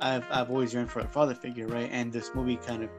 i've 0.00 0.24
i've 0.30 0.50
always 0.50 0.72
yearned 0.72 0.90
for 0.90 1.00
a 1.00 1.08
father 1.08 1.34
figure 1.34 1.66
right? 1.66 1.88
And 1.92 2.12
this 2.12 2.34
movie 2.34 2.56
kind 2.56 2.84
of 2.84 2.90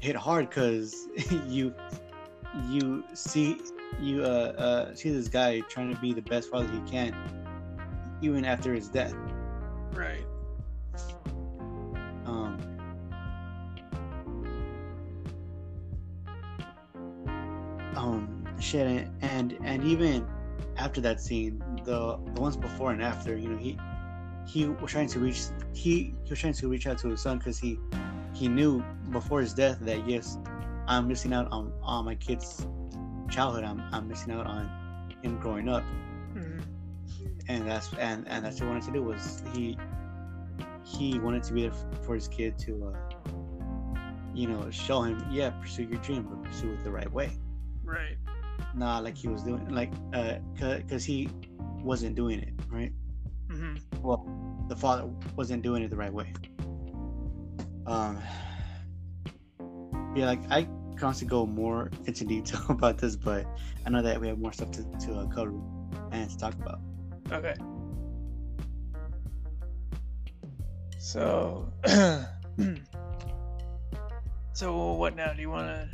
hit 0.00 0.16
hard 0.16 0.50
because 0.50 1.08
you 1.46 1.74
you 2.68 3.02
see 3.14 3.60
you 4.00 4.22
uh 4.22 4.26
uh 4.26 4.94
see 4.94 5.10
this 5.10 5.28
guy 5.28 5.60
trying 5.60 5.92
to 5.92 6.00
be 6.00 6.12
the 6.12 6.22
best 6.22 6.50
father 6.50 6.68
he 6.68 6.90
can 6.90 7.14
even 8.22 8.44
after 8.44 8.72
his 8.74 8.88
death 8.88 9.14
Right. 9.94 10.24
um 12.26 12.58
um 17.96 18.44
shit 18.60 18.86
and 18.86 19.10
and, 19.22 19.58
and 19.64 19.84
even 19.84 20.26
after 20.76 21.00
that 21.00 21.20
scene 21.20 21.62
the 21.84 22.18
the 22.34 22.40
ones 22.40 22.56
before 22.56 22.90
and 22.92 23.02
after 23.02 23.36
you 23.36 23.48
know 23.48 23.56
he 23.58 23.78
he 24.46 24.66
was 24.66 24.90
trying 24.90 25.08
to 25.08 25.20
reach 25.20 25.42
he 25.72 26.14
he 26.24 26.30
was 26.30 26.38
trying 26.38 26.52
to 26.52 26.68
reach 26.68 26.86
out 26.86 26.98
to 26.98 27.08
his 27.08 27.20
son 27.20 27.38
because 27.38 27.58
he 27.58 27.78
he 28.34 28.48
knew 28.48 28.82
before 29.10 29.40
his 29.40 29.54
death 29.54 29.78
that 29.80 30.06
yes 30.08 30.38
i'm 30.88 31.06
missing 31.06 31.32
out 31.32 31.46
on 31.52 31.72
on 31.82 32.04
my 32.04 32.14
kid's 32.14 32.66
childhood 33.30 33.64
i'm, 33.64 33.80
I'm 33.92 34.08
missing 34.08 34.32
out 34.32 34.46
on 34.46 34.70
him 35.22 35.38
growing 35.38 35.68
up 35.68 35.84
Mhm. 36.34 36.62
And 37.48 37.68
that's 37.68 37.92
and 37.94 38.26
and 38.28 38.44
that's 38.44 38.60
what 38.60 38.66
he 38.66 38.68
wanted 38.68 38.84
to 38.84 38.92
do 38.92 39.02
was 39.02 39.42
he 39.54 39.76
he 40.84 41.18
wanted 41.18 41.42
to 41.42 41.52
be 41.52 41.62
there 41.62 41.72
for 42.04 42.14
his 42.14 42.28
kid 42.28 42.58
to 42.58 42.92
uh 42.92 43.30
you 44.34 44.48
know 44.48 44.70
show 44.70 45.02
him 45.02 45.24
yeah 45.30 45.50
pursue 45.50 45.84
your 45.84 46.00
dream 46.00 46.22
but 46.24 46.42
pursue 46.42 46.72
it 46.72 46.82
the 46.84 46.90
right 46.90 47.10
way. 47.12 47.30
Right. 47.84 48.16
not 48.74 49.04
like 49.04 49.16
he 49.16 49.28
was 49.28 49.42
doing 49.42 49.68
like 49.68 49.92
uh 50.14 50.36
because 50.54 51.04
he 51.04 51.28
wasn't 51.82 52.16
doing 52.16 52.40
it 52.40 52.52
right? 52.70 52.92
Hmm 53.50 53.74
well 54.02 54.26
the 54.68 54.76
father 54.76 55.08
wasn't 55.36 55.62
doing 55.62 55.82
it 55.82 55.90
the 55.90 55.96
right 55.96 56.12
way. 56.12 56.32
Um 57.86 58.18
yeah 60.16 60.26
like 60.26 60.40
i 60.50 60.66
constantly 60.96 61.30
go 61.30 61.44
more 61.44 61.90
into 62.06 62.24
detail 62.24 62.64
about 62.68 62.98
this 62.98 63.16
but 63.16 63.46
i 63.84 63.90
know 63.90 64.00
that 64.00 64.20
we 64.20 64.28
have 64.28 64.38
more 64.38 64.52
stuff 64.52 64.70
to, 64.70 64.84
to 65.00 65.14
uh, 65.14 65.26
cover 65.26 65.52
and 66.12 66.30
to 66.30 66.38
talk 66.38 66.54
about 66.54 66.78
Okay. 67.32 67.54
So. 70.98 71.72
so 74.52 74.92
what 74.92 75.16
now? 75.16 75.32
Do 75.32 75.40
you 75.40 75.50
want 75.50 75.66
to? 75.68 75.88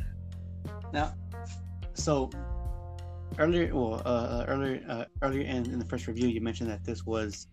Now, 0.92 1.14
so 1.94 2.30
earlier, 3.38 3.74
well, 3.74 4.02
uh, 4.04 4.08
uh, 4.08 4.44
earlier, 4.48 4.84
uh, 4.88 5.04
earlier 5.22 5.42
in, 5.42 5.70
in 5.70 5.78
the 5.78 5.84
first 5.84 6.06
review, 6.06 6.28
you 6.28 6.40
mentioned 6.40 6.70
that 6.70 6.84
this 6.84 7.04
was 7.04 7.46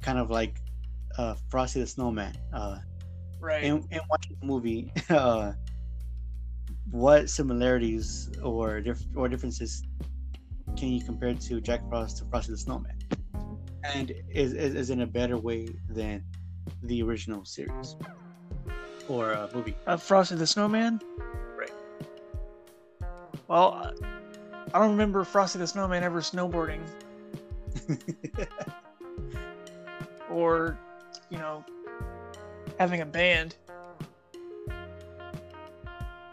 kind 0.00 0.18
of 0.18 0.30
like 0.30 0.58
uh, 1.18 1.34
Frosty 1.50 1.80
the 1.80 1.86
Snowman. 1.86 2.34
Uh, 2.52 2.78
Right. 3.40 3.64
in, 3.64 3.84
in 3.90 3.98
watching 4.08 4.36
the 4.40 4.46
movie, 4.46 4.92
uh, 5.10 5.52
what 6.92 7.28
similarities 7.28 8.30
or 8.40 8.80
diff- 8.80 9.04
or 9.16 9.28
differences 9.28 9.82
can 10.76 10.92
you 10.92 11.04
compare 11.04 11.34
to 11.34 11.60
Jack 11.60 11.80
Frost 11.88 12.18
to 12.18 12.24
Frosty 12.26 12.52
the 12.52 12.58
Snowman? 12.58 12.96
And 13.84 14.12
is, 14.32 14.52
is 14.52 14.74
is 14.74 14.90
in 14.90 15.00
a 15.00 15.06
better 15.06 15.36
way 15.36 15.68
than 15.88 16.22
the 16.82 17.02
original 17.02 17.44
series 17.44 17.96
or 19.08 19.34
uh, 19.34 19.48
movie? 19.54 19.76
Uh, 19.86 19.96
Frosty 19.96 20.36
the 20.36 20.46
Snowman. 20.46 21.00
Right. 21.58 21.72
Well, 23.48 23.74
uh, 23.74 23.90
I 24.72 24.78
don't 24.78 24.90
remember 24.92 25.24
Frosty 25.24 25.58
the 25.58 25.66
Snowman 25.66 26.02
ever 26.04 26.20
snowboarding 26.20 26.80
or, 30.30 30.78
you 31.30 31.38
know, 31.38 31.64
having 32.78 33.00
a 33.00 33.06
band. 33.06 33.56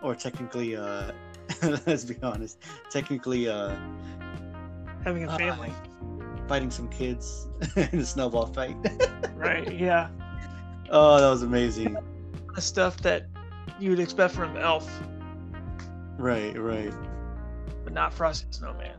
or 0.01 0.15
technically 0.15 0.77
uh 0.77 1.11
let's 1.85 2.05
be 2.05 2.15
honest 2.23 2.57
technically 2.89 3.49
uh 3.49 3.75
Having 5.03 5.23
a 5.25 5.29
Uh, 5.29 5.37
family. 5.37 5.73
Fighting 6.49 6.71
some 6.71 6.89
kids 6.89 7.47
in 7.75 7.99
a 7.99 8.05
snowball 8.05 8.47
fight 8.47 8.75
right. 9.35 9.71
Yeah. 9.71 10.09
oh 10.89 11.21
that 11.21 11.29
was 11.29 11.43
amazing 11.43 11.95
The 12.55 12.61
stuff 12.61 12.97
that 13.03 13.27
you 13.79 13.91
would 13.91 13.99
expect 13.99 14.33
from 14.33 14.57
Elf, 14.57 14.89
right 16.17 16.57
right 16.59 16.91
but 17.83 17.93
not 17.93 18.11
Frosty 18.13 18.47
the 18.47 18.53
Snowman. 18.53 18.97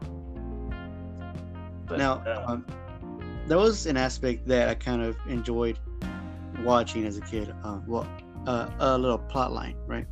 But, 1.87 1.99
now 1.99 2.23
uh, 2.25 2.45
um, 2.47 2.65
there 3.47 3.59
was 3.59 3.87
an 3.87 3.97
aspect 3.97 4.47
that 4.47 4.69
i 4.69 4.75
kind 4.75 5.03
of 5.03 5.17
enjoyed 5.29 5.77
watching 6.63 7.05
as 7.05 7.19
a 7.19 7.21
kid 7.23 7.53
um 7.65 7.83
well 7.87 8.09
uh, 8.47 8.71
a 8.79 8.97
little 8.97 9.19
plot 9.19 9.53
line 9.53 9.77
right 9.87 10.07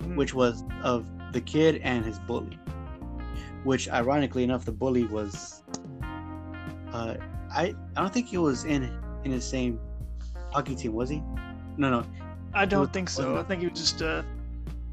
mm, 0.00 0.16
which 0.16 0.34
was 0.34 0.64
of 0.82 1.08
the 1.32 1.40
kid 1.40 1.80
and 1.84 2.04
his 2.04 2.18
bully 2.18 2.58
which 3.62 3.88
ironically 3.88 4.42
enough 4.42 4.64
the 4.64 4.72
bully 4.72 5.04
was 5.04 5.61
uh 6.92 7.14
i 7.50 7.74
i 7.96 8.00
don't 8.00 8.12
think 8.12 8.28
he 8.28 8.38
was 8.38 8.64
in 8.64 8.90
in 9.24 9.30
his 9.30 9.44
same 9.44 9.78
hockey 10.50 10.74
team 10.74 10.92
was 10.92 11.08
he 11.08 11.22
no 11.76 11.90
no 11.90 12.04
I 12.54 12.66
don't 12.66 12.92
think 12.92 13.08
so. 13.08 13.38
I 13.38 13.44
think 13.44 13.62
he 13.62 13.68
was 13.68 13.80
just 13.80 14.02
a, 14.02 14.26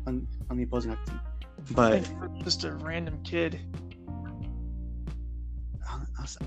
on, 0.07 0.25
on 0.49 0.55
the 0.55 0.63
opposing 0.63 0.91
hockey 0.91 1.11
team 1.11 1.19
but 1.71 2.09
was 2.21 2.43
just 2.43 2.63
a 2.63 2.71
random 2.71 3.19
kid. 3.23 3.59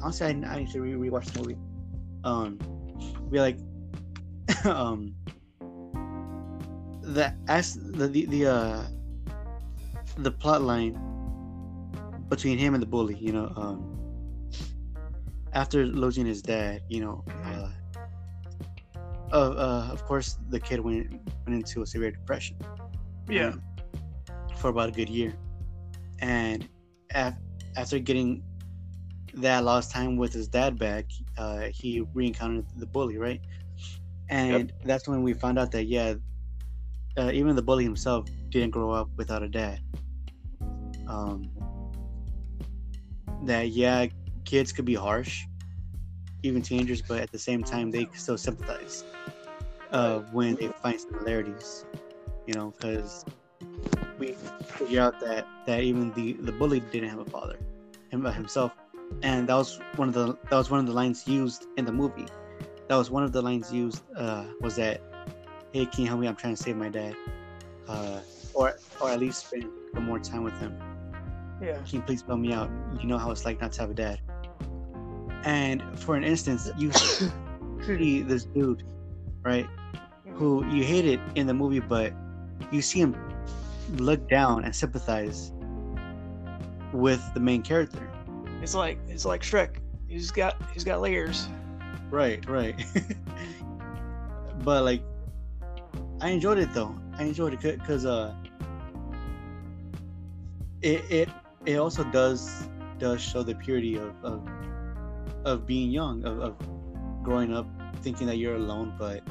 honestly 0.00 0.26
I, 0.26 0.30
I 0.30 0.58
need 0.60 0.70
to 0.70 0.80
re- 0.80 1.10
rewatch 1.10 1.26
the 1.32 1.40
movie. 1.40 1.58
Um, 2.24 2.58
be 3.30 3.40
like, 3.40 3.58
um, 4.64 5.14
the 7.02 7.34
as 7.48 7.74
the 7.74 8.08
the, 8.08 8.26
the 8.26 8.46
uh 8.46 8.86
the 10.18 10.30
plot 10.30 10.62
line 10.62 10.98
between 12.28 12.58
him 12.58 12.74
and 12.74 12.82
the 12.82 12.86
bully, 12.86 13.16
you 13.16 13.32
know, 13.32 13.52
um, 13.56 14.01
after 15.52 15.86
losing 15.86 16.26
his 16.26 16.42
dad, 16.42 16.82
you 16.88 17.00
know, 17.00 17.24
uh, 17.44 17.68
uh, 19.32 19.36
uh, 19.36 19.88
of 19.92 20.04
course, 20.04 20.38
the 20.50 20.60
kid 20.60 20.80
went 20.80 21.12
went 21.46 21.54
into 21.54 21.82
a 21.82 21.86
severe 21.86 22.10
depression. 22.10 22.56
Yeah. 23.28 23.48
um, 23.48 23.62
for 24.56 24.68
about 24.68 24.90
a 24.90 24.92
good 24.92 25.08
year, 25.08 25.34
and 26.20 26.68
af- 27.14 27.38
after 27.76 27.98
getting 27.98 28.42
that 29.34 29.64
lost 29.64 29.90
time 29.90 30.16
with 30.16 30.32
his 30.32 30.48
dad 30.48 30.78
back, 30.78 31.06
uh, 31.38 31.62
he 31.72 32.02
re-encountered 32.14 32.66
the 32.76 32.86
bully, 32.86 33.16
right? 33.16 33.40
And 34.28 34.72
that's 34.84 35.08
when 35.08 35.22
we 35.22 35.32
found 35.32 35.58
out 35.58 35.72
that 35.72 35.84
yeah, 35.84 36.14
uh, 37.16 37.30
even 37.32 37.56
the 37.56 37.62
bully 37.62 37.84
himself 37.84 38.28
didn't 38.50 38.70
grow 38.70 38.90
up 38.90 39.08
without 39.16 39.42
a 39.42 39.48
dad. 39.48 39.80
Um, 41.08 41.50
that 43.44 43.68
yeah, 43.68 44.06
kids 44.44 44.72
could 44.72 44.84
be 44.84 44.94
harsh, 44.94 45.44
even 46.42 46.62
teenagers, 46.62 47.02
but 47.02 47.20
at 47.20 47.30
the 47.32 47.38
same 47.38 47.62
time 47.62 47.90
they 47.90 48.08
still 48.14 48.38
sympathize 48.38 49.04
uh, 49.92 50.20
when 50.32 50.56
they 50.56 50.68
find 50.82 51.00
similarities. 51.00 51.84
You 52.46 52.54
know, 52.54 52.72
because 52.76 53.24
we 54.18 54.34
figure 54.64 55.00
out 55.00 55.20
that 55.20 55.46
that 55.66 55.82
even 55.82 56.12
the 56.12 56.32
the 56.34 56.52
bully 56.52 56.80
didn't 56.80 57.10
have 57.10 57.20
a 57.20 57.24
father 57.24 57.58
him 58.12 58.24
himself, 58.24 58.72
and 59.22 59.48
that 59.48 59.54
was 59.54 59.80
one 59.96 60.08
of 60.08 60.14
the 60.14 60.36
that 60.50 60.56
was 60.56 60.70
one 60.70 60.80
of 60.80 60.86
the 60.86 60.92
lines 60.92 61.26
used 61.26 61.66
in 61.76 61.84
the 61.84 61.92
movie. 61.92 62.26
That 62.88 62.96
was 62.96 63.10
one 63.10 63.24
of 63.24 63.32
the 63.32 63.40
lines 63.40 63.72
used 63.72 64.02
uh, 64.16 64.44
was 64.60 64.76
that, 64.76 65.00
"Hey, 65.72 65.86
can 65.86 66.02
you 66.02 66.08
help 66.08 66.20
me? 66.20 66.28
I'm 66.28 66.36
trying 66.36 66.54
to 66.54 66.62
save 66.62 66.76
my 66.76 66.90
dad," 66.90 67.16
uh, 67.88 68.20
or 68.54 68.78
or 69.00 69.10
at 69.10 69.18
least 69.18 69.46
spend 69.46 69.70
more 70.00 70.18
time 70.18 70.44
with 70.44 70.54
him. 70.58 70.76
Yeah. 71.60 71.78
Can 71.86 71.96
you 71.96 72.02
please 72.02 72.22
help 72.22 72.38
me 72.38 72.52
out? 72.52 72.70
You 73.00 73.08
know 73.08 73.18
how 73.18 73.30
it's 73.30 73.44
like 73.44 73.60
not 73.60 73.72
to 73.72 73.80
have 73.80 73.90
a 73.90 73.94
dad. 73.94 74.20
And 75.44 75.98
for 75.98 76.14
an 76.16 76.24
instance, 76.24 76.70
you 76.76 76.92
see 77.86 78.22
this 78.22 78.44
dude, 78.44 78.84
right, 79.42 79.66
who 80.34 80.64
you 80.66 80.84
hated 80.84 81.20
in 81.34 81.46
the 81.46 81.54
movie, 81.54 81.80
but 81.80 82.12
you 82.70 82.82
see 82.82 83.00
him 83.00 83.16
look 83.96 84.28
down 84.28 84.64
and 84.64 84.74
sympathize 84.74 85.52
with 86.92 87.22
the 87.34 87.40
main 87.40 87.62
character. 87.62 88.10
It's 88.60 88.74
like 88.74 88.98
it's 89.08 89.24
like 89.24 89.42
Shrek. 89.42 89.76
He's 90.08 90.30
got 90.30 90.56
he's 90.72 90.84
got 90.84 91.00
layers. 91.00 91.48
Right, 92.10 92.46
right. 92.48 92.84
but 94.64 94.84
like, 94.84 95.02
I 96.20 96.30
enjoyed 96.30 96.58
it 96.58 96.72
though. 96.72 96.94
I 97.18 97.24
enjoyed 97.24 97.54
it 97.54 97.78
because 97.78 98.04
uh, 98.04 98.34
it 100.82 101.04
it 101.10 101.28
it 101.64 101.76
also 101.76 102.04
does 102.04 102.68
does 102.98 103.20
show 103.20 103.42
the 103.42 103.54
purity 103.54 103.96
of 103.96 104.14
of, 104.22 104.48
of 105.44 105.66
being 105.66 105.90
young, 105.90 106.24
of, 106.24 106.40
of 106.40 106.56
growing 107.22 107.52
up 107.54 107.66
thinking 108.00 108.26
that 108.26 108.36
you're 108.36 108.56
alone, 108.56 108.94
but 108.98 109.22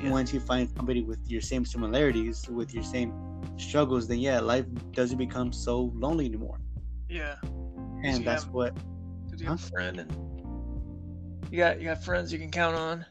Yeah. 0.00 0.10
once 0.10 0.32
you 0.32 0.40
find 0.40 0.68
somebody 0.76 1.02
with 1.02 1.20
your 1.30 1.40
same 1.40 1.64
similarities, 1.64 2.48
with 2.48 2.74
your 2.74 2.82
same 2.82 3.12
struggles, 3.56 4.06
then 4.08 4.18
yeah, 4.18 4.40
life 4.40 4.66
doesn't 4.92 5.18
become 5.18 5.52
so 5.52 5.92
lonely 5.94 6.26
anymore. 6.26 6.60
Yeah. 7.08 7.36
And 8.02 8.24
that's 8.24 8.44
have- 8.44 8.52
what 8.52 8.74
Because 9.26 9.40
you 9.40 9.48
have 9.48 9.60
a 9.60 9.68
friend 9.70 9.98
and 10.00 10.12
you 11.50 11.58
got 11.58 11.80
you 11.80 11.86
got 11.86 12.02
friends 12.02 12.32
you 12.32 12.38
can 12.38 12.50
count 12.50 12.76
on. 12.76 13.04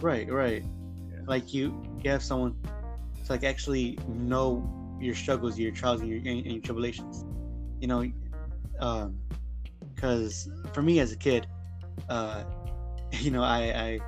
Right, 0.00 0.30
right. 0.30 0.64
Yeah. 1.10 1.20
Like 1.26 1.52
you, 1.54 1.74
you 2.02 2.10
have 2.10 2.22
someone 2.22 2.56
to 3.24 3.32
like 3.32 3.44
actually 3.44 3.98
know 4.06 4.68
your 5.00 5.14
struggles, 5.14 5.58
your 5.58 5.72
trials, 5.72 6.00
and 6.00 6.08
your, 6.10 6.18
and 6.18 6.44
your 6.46 6.60
tribulations. 6.62 7.24
You 7.80 7.88
know, 7.88 8.10
um, 8.80 9.18
because 9.96 10.48
for 10.72 10.82
me 10.82 11.00
as 11.00 11.10
a 11.10 11.16
kid, 11.16 11.46
uh, 12.08 12.44
you 13.12 13.30
know, 13.30 13.42
I, 13.42 13.58
I, 13.58 14.00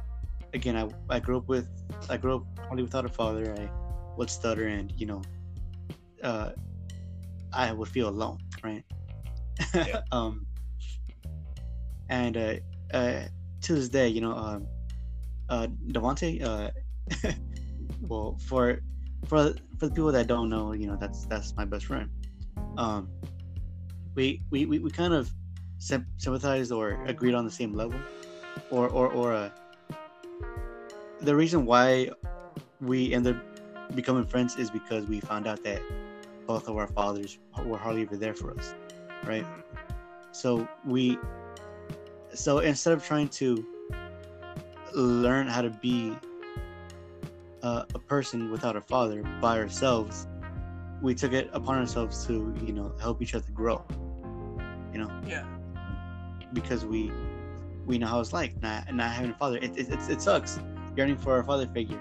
again, 0.55 0.77
I, 0.77 0.89
I 1.09 1.19
grew 1.19 1.39
up 1.39 1.49
with, 1.49 1.69
I 2.09 2.17
grew 2.19 2.37
up 2.37 2.45
only 2.71 2.83
without 2.83 3.05
a 3.05 3.09
father. 3.09 3.55
I 3.59 3.71
would 4.17 4.31
stutter, 4.31 4.69
and 4.69 4.93
you 4.97 5.07
know, 5.07 5.23
uh, 6.23 6.51
I 7.53 7.73
would 7.73 7.89
feel 7.89 8.09
alone, 8.09 8.39
right? 8.63 8.85
Yeah. 9.75 10.03
um, 10.13 10.47
and 12.11 12.37
uh, 12.37 12.55
uh, 12.93 13.23
to 13.63 13.75
this 13.75 13.89
day, 13.89 14.09
you 14.09 14.21
know, 14.21 14.33
um, 14.33 14.67
uh, 15.49 15.67
Devonte, 15.89 16.43
uh, 16.43 16.71
well, 18.03 18.39
for 18.47 18.81
for 19.27 19.55
for 19.79 19.87
the 19.89 19.95
people 19.95 20.13
that 20.13 20.27
don't 20.27 20.49
know, 20.49 20.73
you 20.73 20.87
know, 20.87 20.97
that's 21.01 21.27
that's 21.27 21.57
my 21.57 21.65
best 21.65 21.87
friend. 21.87 22.11
Um, 22.77 23.09
we 24.15 24.43
we 24.51 24.67
we, 24.67 24.79
we 24.79 24.91
kind 24.91 25.15
of 25.15 25.31
sympathized 25.79 26.73
or 26.73 27.03
agreed 27.07 27.35
on 27.35 27.45
the 27.45 27.51
same 27.51 27.75
level, 27.75 27.99
or 28.71 28.89
or 28.89 29.09
or 29.09 29.33
uh, 29.33 29.51
the 31.21 31.35
reason 31.35 31.67
why 31.67 32.11
we 32.81 33.13
ended 33.13 33.37
up 33.37 33.97
becoming 33.97 34.25
friends 34.27 34.57
is 34.57 34.71
because 34.71 35.07
we 35.07 35.21
found 35.21 35.47
out 35.47 35.63
that 35.65 35.83
both 36.47 36.69
of 36.69 36.77
our 36.77 36.87
fathers 36.87 37.39
were 37.65 37.79
hardly 37.79 38.03
ever 38.03 38.17
there 38.17 38.35
for 38.35 38.57
us, 38.59 38.75
right? 39.25 39.45
So 40.33 40.69
we, 40.87 41.19
so 42.35 42.61
instead 42.61 42.93
of 42.93 43.05
trying 43.05 43.29
to 43.31 43.65
learn 44.95 45.47
how 45.49 45.63
to 45.63 45.71
be 45.71 46.15
uh, 47.63 47.85
a 47.95 47.99
person 47.99 48.51
without 48.51 48.77
a 48.77 48.81
father 48.81 49.23
by 49.41 49.59
ourselves, 49.59 50.27
we 51.03 51.15
took 51.15 51.33
it 51.33 51.51
upon 51.53 51.79
ourselves 51.79 52.27
to, 52.27 52.55
you 52.65 52.73
know, 52.73 52.93
help 53.01 53.21
each 53.21 53.35
other 53.35 53.51
grow. 53.53 53.85
You 54.93 55.01
know, 55.01 55.21
Yeah. 55.27 55.45
Because 56.53 56.85
we 56.85 57.13
we 57.87 57.99
know 57.99 58.07
how 58.07 58.21
it's 58.21 58.33
like 58.33 58.61
not 58.63 58.93
not 58.95 59.11
having 59.11 59.31
a 59.31 59.35
father. 59.35 59.57
It 59.59 59.77
it, 59.77 59.89
it, 59.91 60.11
it 60.11 60.23
sucks 60.23 60.61
yearning 60.97 61.17
for 61.17 61.39
a 61.39 61.45
father 61.45 61.67
figure, 61.67 62.01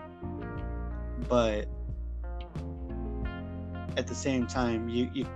but 1.28 1.68
at 3.98 4.08
the 4.08 4.16
same 4.16 4.48
time, 4.48 4.90
you 4.90 5.10
you 5.14 5.28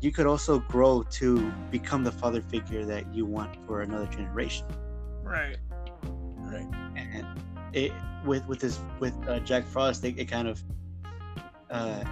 you 0.00 0.12
could 0.12 0.26
also 0.26 0.60
grow 0.60 1.02
to 1.02 1.50
become 1.70 2.04
the 2.04 2.12
father 2.12 2.40
figure 2.40 2.84
that 2.84 3.12
you 3.12 3.26
want 3.26 3.56
for 3.66 3.82
another 3.82 4.06
generation. 4.06 4.66
Right. 5.22 5.56
Right. 6.36 6.66
and 6.96 7.26
it 7.72 7.92
with 8.24 8.46
with 8.46 8.60
this 8.60 8.80
with 9.00 9.14
uh, 9.28 9.40
Jack 9.40 9.66
Frost, 9.66 10.04
it, 10.04 10.18
it 10.18 10.26
kind 10.26 10.48
of 10.48 10.62
uh, 11.70 12.04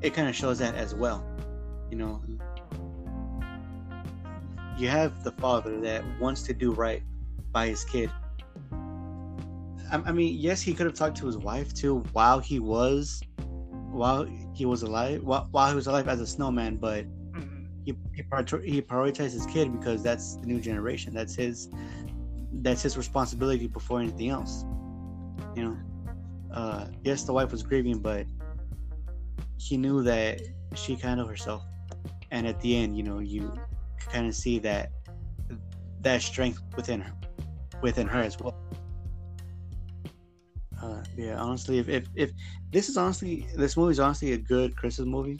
it 0.00 0.14
kind 0.14 0.28
of 0.28 0.34
shows 0.34 0.58
that 0.58 0.74
as 0.74 0.94
well. 0.94 1.24
You 1.90 1.98
know, 1.98 2.22
you 4.80 4.88
have 4.88 5.22
the 5.22 5.32
father 5.32 5.78
that 5.80 6.02
wants 6.18 6.42
to 6.44 6.54
do 6.54 6.72
right 6.72 7.02
by 7.52 7.68
his 7.68 7.84
kid. 7.84 8.10
I, 9.92 10.02
I 10.06 10.12
mean, 10.12 10.36
yes, 10.38 10.62
he 10.62 10.72
could 10.72 10.86
have 10.86 10.94
talked 10.94 11.18
to 11.18 11.26
his 11.26 11.36
wife 11.36 11.74
too 11.74 11.98
while 12.12 12.38
he 12.38 12.58
was 12.58 13.22
while 13.92 14.26
he 14.54 14.64
was 14.64 14.82
alive 14.82 15.22
while, 15.22 15.48
while 15.50 15.68
he 15.68 15.74
was 15.74 15.86
alive 15.86 16.08
as 16.08 16.20
a 16.20 16.26
snowman, 16.26 16.76
but 16.76 17.04
Mhm. 17.36 17.66
he 17.84 17.92
he, 18.14 18.24
he 18.64 18.82
prioritized 18.82 19.32
his 19.32 19.46
kid 19.46 19.72
because 19.72 20.02
that's 20.02 20.36
the 20.36 20.46
new 20.46 20.60
generation. 20.60 21.14
That's 21.14 21.34
his 21.34 21.68
that's 22.52 22.82
his 22.82 22.96
responsibility 22.96 23.66
before 23.66 24.00
anything 24.00 24.30
else. 24.30 24.64
You 25.56 25.64
know, 25.64 25.76
uh, 26.52 26.86
yes, 27.04 27.24
the 27.24 27.32
wife 27.32 27.52
was 27.52 27.62
grieving, 27.62 27.98
but 27.98 28.26
he 29.58 29.76
knew 29.76 30.02
that 30.02 30.40
she 30.74 30.96
can't 30.96 31.18
know 31.18 31.26
herself, 31.26 31.62
and 32.30 32.46
at 32.46 32.60
the 32.60 32.76
end, 32.76 32.96
you 32.96 33.02
know, 33.02 33.18
you 33.18 33.52
kind 34.12 34.26
of 34.26 34.34
see 34.34 34.58
that 34.60 34.90
that 36.00 36.22
strength 36.22 36.60
within 36.76 37.00
her, 37.00 37.12
within 37.82 38.06
her 38.06 38.20
as 38.20 38.38
well. 38.38 38.54
Uh, 40.82 41.02
yeah, 41.16 41.36
honestly, 41.36 41.78
if, 41.78 41.88
if 41.88 42.06
if 42.14 42.30
this 42.70 42.88
is 42.88 42.96
honestly 42.96 43.46
this 43.56 43.76
movie 43.76 43.92
is 43.92 44.00
honestly 44.00 44.32
a 44.32 44.38
good 44.38 44.76
Christmas 44.76 45.06
movie 45.06 45.38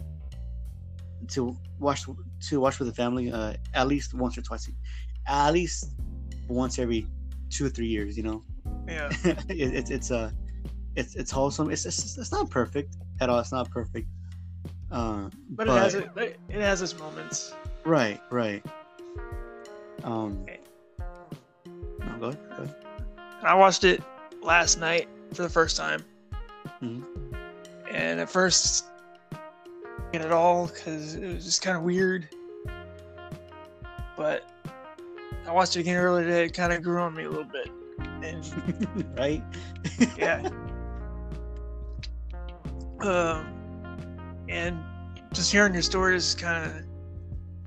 to 1.28 1.56
watch 1.78 2.04
to 2.48 2.60
watch 2.60 2.78
with 2.78 2.88
the 2.88 2.94
family 2.94 3.32
uh, 3.32 3.54
at 3.74 3.88
least 3.88 4.14
once 4.14 4.36
or 4.36 4.42
twice, 4.42 4.70
at 5.26 5.50
least 5.52 5.92
once 6.48 6.78
every 6.78 7.06
two 7.48 7.66
or 7.66 7.70
three 7.70 7.86
years. 7.86 8.16
You 8.16 8.24
know, 8.24 8.42
Yeah. 8.86 9.08
it, 9.48 9.74
it's 9.74 9.90
it's 9.90 10.10
uh, 10.10 10.30
it's 10.94 11.14
it's 11.14 11.30
wholesome. 11.30 11.70
It's, 11.70 11.86
it's 11.86 12.18
it's 12.18 12.32
not 12.32 12.50
perfect 12.50 12.96
at 13.20 13.30
all. 13.30 13.38
It's 13.38 13.52
not 13.52 13.70
perfect. 13.70 14.08
Uh, 14.90 15.30
But, 15.50 15.68
it 15.68 15.72
has 15.72 15.94
it. 15.94 16.10
It 16.16 16.40
it 16.48 16.60
has 16.60 16.82
its 16.82 16.98
moments. 16.98 17.54
Right, 17.84 18.20
right. 18.30 18.64
Um, 20.04 20.40
Okay. 20.42 20.60
no, 22.00 22.18
go 22.18 22.26
ahead, 22.28 22.38
go 22.56 22.62
ahead. 22.62 22.74
I 23.42 23.54
watched 23.54 23.84
it 23.84 24.02
last 24.42 24.78
night 24.78 25.08
for 25.34 25.42
the 25.42 25.48
first 25.48 25.76
time, 25.76 26.04
Mhm. 26.82 27.04
and 27.90 28.20
at 28.20 28.30
first, 28.30 28.86
get 30.12 30.22
it 30.22 30.32
all 30.32 30.66
because 30.68 31.14
it 31.14 31.26
was 31.34 31.44
just 31.44 31.62
kind 31.62 31.76
of 31.76 31.82
weird. 31.82 32.28
But 34.16 34.44
I 35.46 35.52
watched 35.52 35.76
it 35.76 35.80
again 35.80 35.96
earlier 35.96 36.24
today. 36.24 36.44
It 36.46 36.54
kind 36.54 36.72
of 36.72 36.82
grew 36.82 37.00
on 37.00 37.14
me 37.14 37.24
a 37.24 37.28
little 37.30 37.44
bit 37.44 37.70
and 38.22 39.14
right? 39.18 39.42
yeah. 40.16 40.48
Um, 43.00 43.46
and 44.50 44.78
just 45.32 45.50
hearing 45.50 45.72
your 45.72 45.80
stories 45.80 46.26
is 46.26 46.34
kind 46.34 46.66
of, 46.70 46.84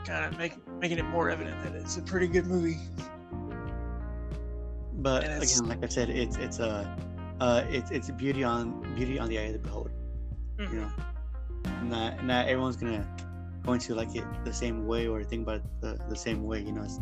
kind 0.05 0.25
of 0.25 0.37
make, 0.37 0.53
making 0.79 0.97
it 0.99 1.03
more 1.03 1.29
evident 1.29 1.61
that 1.63 1.75
it's 1.75 1.97
a 1.97 2.01
pretty 2.01 2.27
good 2.27 2.45
movie. 2.45 2.77
But 4.93 5.23
again, 5.25 5.67
like 5.67 5.83
I 5.83 5.87
said, 5.87 6.09
it's 6.09 6.37
it's 6.37 6.59
a 6.59 6.95
uh, 7.39 7.63
it's 7.69 7.91
it's 7.91 8.09
beauty 8.11 8.43
on 8.43 8.81
beauty 8.95 9.19
on 9.19 9.29
the 9.29 9.39
eye 9.39 9.43
of 9.43 9.53
the 9.53 9.59
beholder. 9.59 9.91
Mhm. 10.59 10.73
You 10.73 10.79
know, 10.81 10.91
not 11.83 12.23
not 12.23 12.47
everyone's 12.47 12.77
gonna 12.77 13.05
going 13.63 13.79
to 13.79 13.95
like 13.95 14.15
it 14.15 14.25
the 14.45 14.53
same 14.53 14.85
way 14.85 15.07
or 15.07 15.23
think 15.23 15.43
about 15.43 15.57
it 15.57 15.63
the, 15.81 15.99
the 16.09 16.15
same 16.15 16.43
way. 16.43 16.61
You 16.61 16.71
know, 16.73 16.83
it's 16.83 16.99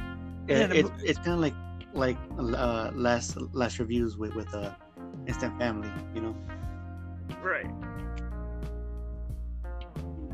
Yeah, 0.47 0.61
yeah, 0.61 0.67
the 0.67 0.79
it's, 0.79 0.89
it's 1.03 1.19
kind 1.19 1.33
of 1.33 1.39
like 1.39 1.55
like 1.93 2.17
uh, 2.39 2.91
last 2.93 3.37
last 3.53 3.79
reviews 3.79 4.17
with 4.17 4.33
with 4.35 4.53
uh, 4.53 4.71
Instant 5.27 5.57
Family. 5.59 5.89
You 6.13 6.21
know, 6.21 6.35
Right. 7.41 7.65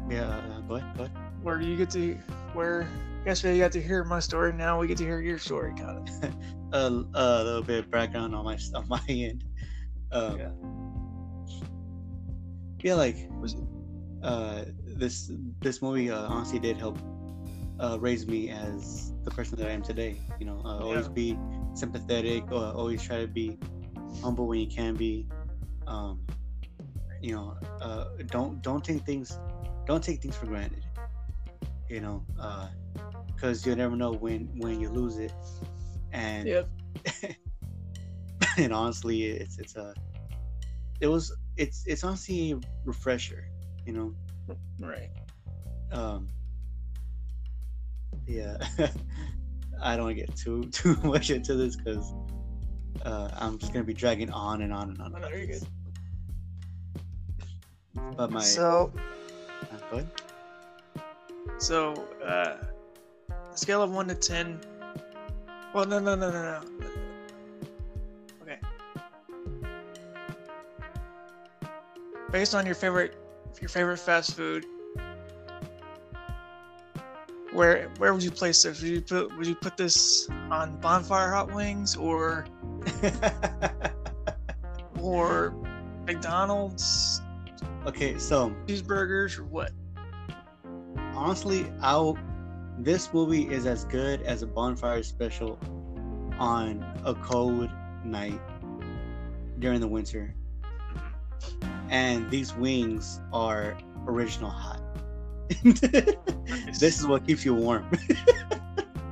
yeah. 0.10 0.28
Uh, 0.28 0.62
go 0.62 0.76
ahead, 0.76 0.98
go 0.98 1.04
ahead. 1.04 1.18
Where 1.42 1.58
do 1.60 1.66
you 1.66 1.78
get 1.78 1.90
to, 1.92 2.18
where 2.58 2.90
yesterday 3.26 3.56
you 3.56 3.62
got 3.62 3.72
to 3.74 3.82
hear 3.82 4.04
my 4.04 4.20
story, 4.20 4.54
now 4.54 4.80
we 4.80 4.88
get 4.88 4.98
to 4.98 5.06
hear 5.06 5.22
your 5.22 5.40
story, 5.40 5.74
kind 5.78 6.10
of. 6.10 6.36
a, 6.74 6.88
a 7.14 7.44
little 7.44 7.64
bit 7.64 7.86
of 7.86 7.92
background 7.92 8.36
on 8.36 8.46
my 8.46 8.58
on 8.76 8.88
my 8.90 9.02
end. 9.10 9.44
Um, 10.12 10.38
Yeah. 10.40 10.52
yeah, 12.84 12.96
like 12.96 13.18
Was 13.42 13.54
it? 13.54 13.64
uh, 14.24 14.66
this 14.98 15.32
this 15.62 15.82
movie 15.82 16.10
uh, 16.12 16.28
honestly 16.28 16.60
did 16.60 16.78
help 16.78 17.00
uh, 17.80 17.98
raise 18.02 18.28
me 18.28 18.50
as 18.50 19.14
the 19.24 19.32
person 19.32 19.58
that 19.60 19.68
I 19.68 19.72
am 19.72 19.84
today. 19.84 20.22
You 20.40 20.48
know, 20.48 20.62
uh, 20.66 20.80
always 20.80 21.08
be 21.08 21.38
sympathetic. 21.76 22.46
Uh, 22.52 22.74
always 22.74 23.04
try 23.04 23.22
to 23.22 23.28
be 23.28 23.60
humble 24.22 24.48
when 24.48 24.60
you 24.60 24.68
can 24.68 24.96
be. 24.96 25.28
Um, 25.88 26.26
you 27.22 27.36
know, 27.36 27.56
uh, 27.82 28.06
don't 28.32 28.62
don't 28.62 28.84
take 28.84 29.04
things 29.06 29.40
don't 29.86 30.04
take 30.04 30.22
things 30.22 30.36
for 30.36 30.48
granted. 30.48 30.87
You 31.90 32.02
know, 32.02 32.24
because 33.36 33.66
you'll 33.66 33.78
never 33.78 33.96
know 33.96 34.14
when 34.14 34.50
when 34.58 34.80
you 34.80 34.90
lose 34.90 35.18
it. 35.18 35.32
And 36.12 36.48
Yep. 36.48 36.70
and 38.58 38.74
honestly, 38.74 39.24
it's 39.24 39.58
it's 39.60 39.76
a 39.76 39.94
it 41.00 41.08
was 41.08 41.36
it's 41.56 41.84
it's 41.88 42.04
honestly 42.04 42.52
a 42.52 42.60
refresher. 42.86 43.44
You 43.86 43.94
know, 43.94 44.14
Right. 44.82 45.10
um 45.92 46.28
yeah 48.28 48.58
i 49.82 49.96
don't 49.96 50.06
want 50.06 50.18
to 50.18 50.26
get 50.26 50.36
too 50.36 50.64
too 50.72 50.98
much 51.04 51.30
into 51.30 51.56
this 51.56 51.78
because 51.78 52.14
uh 53.06 53.30
i'm 53.38 53.58
just 53.58 53.72
gonna 53.72 53.86
be 53.86 53.94
dragging 53.94 54.30
on 54.32 54.62
and 54.62 54.74
on 54.74 54.90
and 54.90 55.02
on 55.02 55.14
Oh, 55.16 55.20
no, 55.20 55.30
you're 55.30 55.48
good. 55.48 55.64
but 58.18 58.30
my 58.32 58.42
So, 58.42 58.92
uh, 59.72 59.78
go 59.90 59.98
ahead. 59.98 60.12
So, 61.58 61.94
uh, 62.24 62.58
scale 63.56 63.82
of 63.82 63.92
one 63.92 64.08
to 64.08 64.16
ten. 64.16 64.60
Well, 65.74 65.86
no, 65.86 66.00
no, 66.00 66.16
no, 66.16 66.32
no, 66.32 66.42
no. 66.42 66.62
Okay. 68.44 68.60
Based 72.32 72.56
on 72.56 72.66
your 72.66 72.76
favorite, 72.76 73.16
your 73.60 73.70
favorite 73.70 73.98
fast 73.98 74.36
food, 74.36 74.66
where 77.58 77.90
where 77.98 78.14
would 78.14 78.24
you 78.24 78.32
place 78.32 78.64
this? 78.64 78.82
Would 78.82 78.90
you 78.90 79.02
put 79.02 79.38
would 79.38 79.48
you 79.48 79.56
put 79.56 79.78
this 79.78 80.30
on 80.52 80.80
Bonfire 80.80 81.32
Hot 81.32 81.54
Wings 81.54 81.96
or 81.96 82.46
or 85.02 85.56
McDonald's 86.06 87.22
okay 87.86 88.18
so 88.18 88.56
cheeseburgers 88.68 89.40
or 89.40 89.46
what? 89.46 89.72
Honestly 91.18 91.66
i'll 91.82 92.18
this 92.80 93.14
movie 93.14 93.52
is 93.52 93.66
as 93.66 93.86
good 93.86 94.22
as 94.22 94.44
a 94.44 94.48
bonfire 94.48 95.04
special 95.04 95.58
on 96.40 96.86
a 97.06 97.14
cold 97.16 97.70
night 98.06 98.40
during 99.60 99.80
the 99.80 99.88
winter 99.88 100.34
and 101.90 102.30
these 102.30 102.56
wings 102.56 103.20
are 103.34 103.78
original 104.08 104.50
hot 104.50 104.82
this 105.64 107.00
is 107.00 107.08
what 107.08 107.26
keeps 107.26 107.44
you 107.44 107.54
warm 107.54 107.90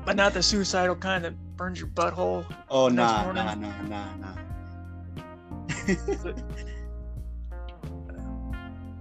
But 0.05 0.15
not 0.17 0.33
the 0.35 0.43
suicidal 0.43 0.95
kind 0.95 1.25
that 1.25 1.33
burns 1.57 1.79
your 1.79 1.89
butthole. 1.89 2.45
Oh 2.69 2.89
nah, 2.89 3.31
nah, 3.31 3.55
nah, 3.55 3.81
nah, 3.81 4.15
nah. 4.15 4.35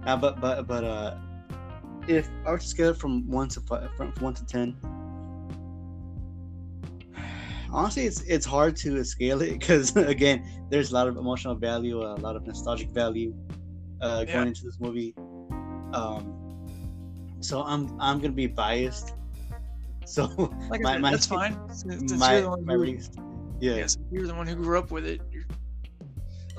nah, 0.03 0.17
but 0.17 0.41
but 0.41 0.67
but 0.67 0.83
uh, 0.83 1.15
if 2.07 2.29
I 2.45 2.51
were 2.51 2.57
to 2.59 2.67
scale 2.67 2.89
it 2.89 2.97
from 2.97 3.27
one 3.29 3.47
to 3.49 3.59
five, 3.61 3.89
from 3.95 4.11
one 4.19 4.33
to 4.35 4.45
ten, 4.45 4.75
honestly, 7.71 8.03
it's 8.05 8.21
it's 8.21 8.45
hard 8.45 8.75
to 8.77 9.03
scale 9.03 9.41
it 9.41 9.51
because 9.59 9.95
again, 10.15 10.43
there's 10.69 10.91
a 10.91 10.93
lot 10.93 11.07
of 11.07 11.17
emotional 11.17 11.55
value, 11.55 12.01
a 12.01 12.15
lot 12.15 12.35
of 12.35 12.45
nostalgic 12.45 12.89
value, 12.89 13.33
uh, 14.01 14.23
going 14.25 14.29
Yeah. 14.29 14.45
into 14.45 14.63
this 14.63 14.79
movie. 14.79 15.13
Um, 15.93 16.33
so 17.41 17.61
I'm 17.63 17.95
I'm 17.99 18.19
gonna 18.19 18.33
be 18.33 18.47
biased. 18.47 19.13
So 20.07 20.25
Like 20.69 20.81
My- 20.81 20.91
said, 20.93 21.01
my- 21.01 21.11
that's 21.11 21.25
fine. 21.25 21.57
Since, 21.69 22.11
since 22.11 22.19
my 22.19 22.33
you're 22.33 22.41
the 22.43 22.49
one 22.51 22.65
my 22.65 22.73
who, 22.75 22.85
yeah. 23.59 23.75
yes, 23.77 23.97
you're 24.11 24.27
the 24.27 24.35
one 24.35 24.45
who 24.45 24.53
grew 24.55 24.77
up 24.77 24.91
with 24.91 25.03
it. 25.03 25.19
You're, 25.31 25.45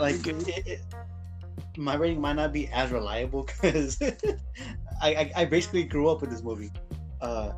like 0.01 0.27
You're 0.27 0.37
it, 0.41 0.67
it, 0.67 0.81
my 1.77 1.95
rating 1.95 2.21
might 2.21 2.33
not 2.35 2.53
be 2.53 2.67
as 2.69 2.91
reliable 2.91 3.45
because 3.45 4.03
I, 5.01 5.15
I 5.15 5.33
I 5.43 5.45
basically 5.45 5.85
grew 5.85 6.09
up 6.09 6.21
with 6.21 6.31
this 6.31 6.43
movie. 6.43 6.71
Uh, 7.21 7.53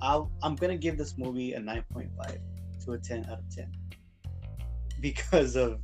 I'll, 0.00 0.30
I'm 0.42 0.54
gonna 0.56 0.76
give 0.76 0.96
this 0.98 1.16
movie 1.18 1.52
a 1.52 1.60
9.5 1.60 2.38
to 2.84 2.92
a 2.92 2.98
10 2.98 3.26
out 3.30 3.38
of 3.38 3.48
10 3.54 3.70
because 5.00 5.56
of 5.56 5.80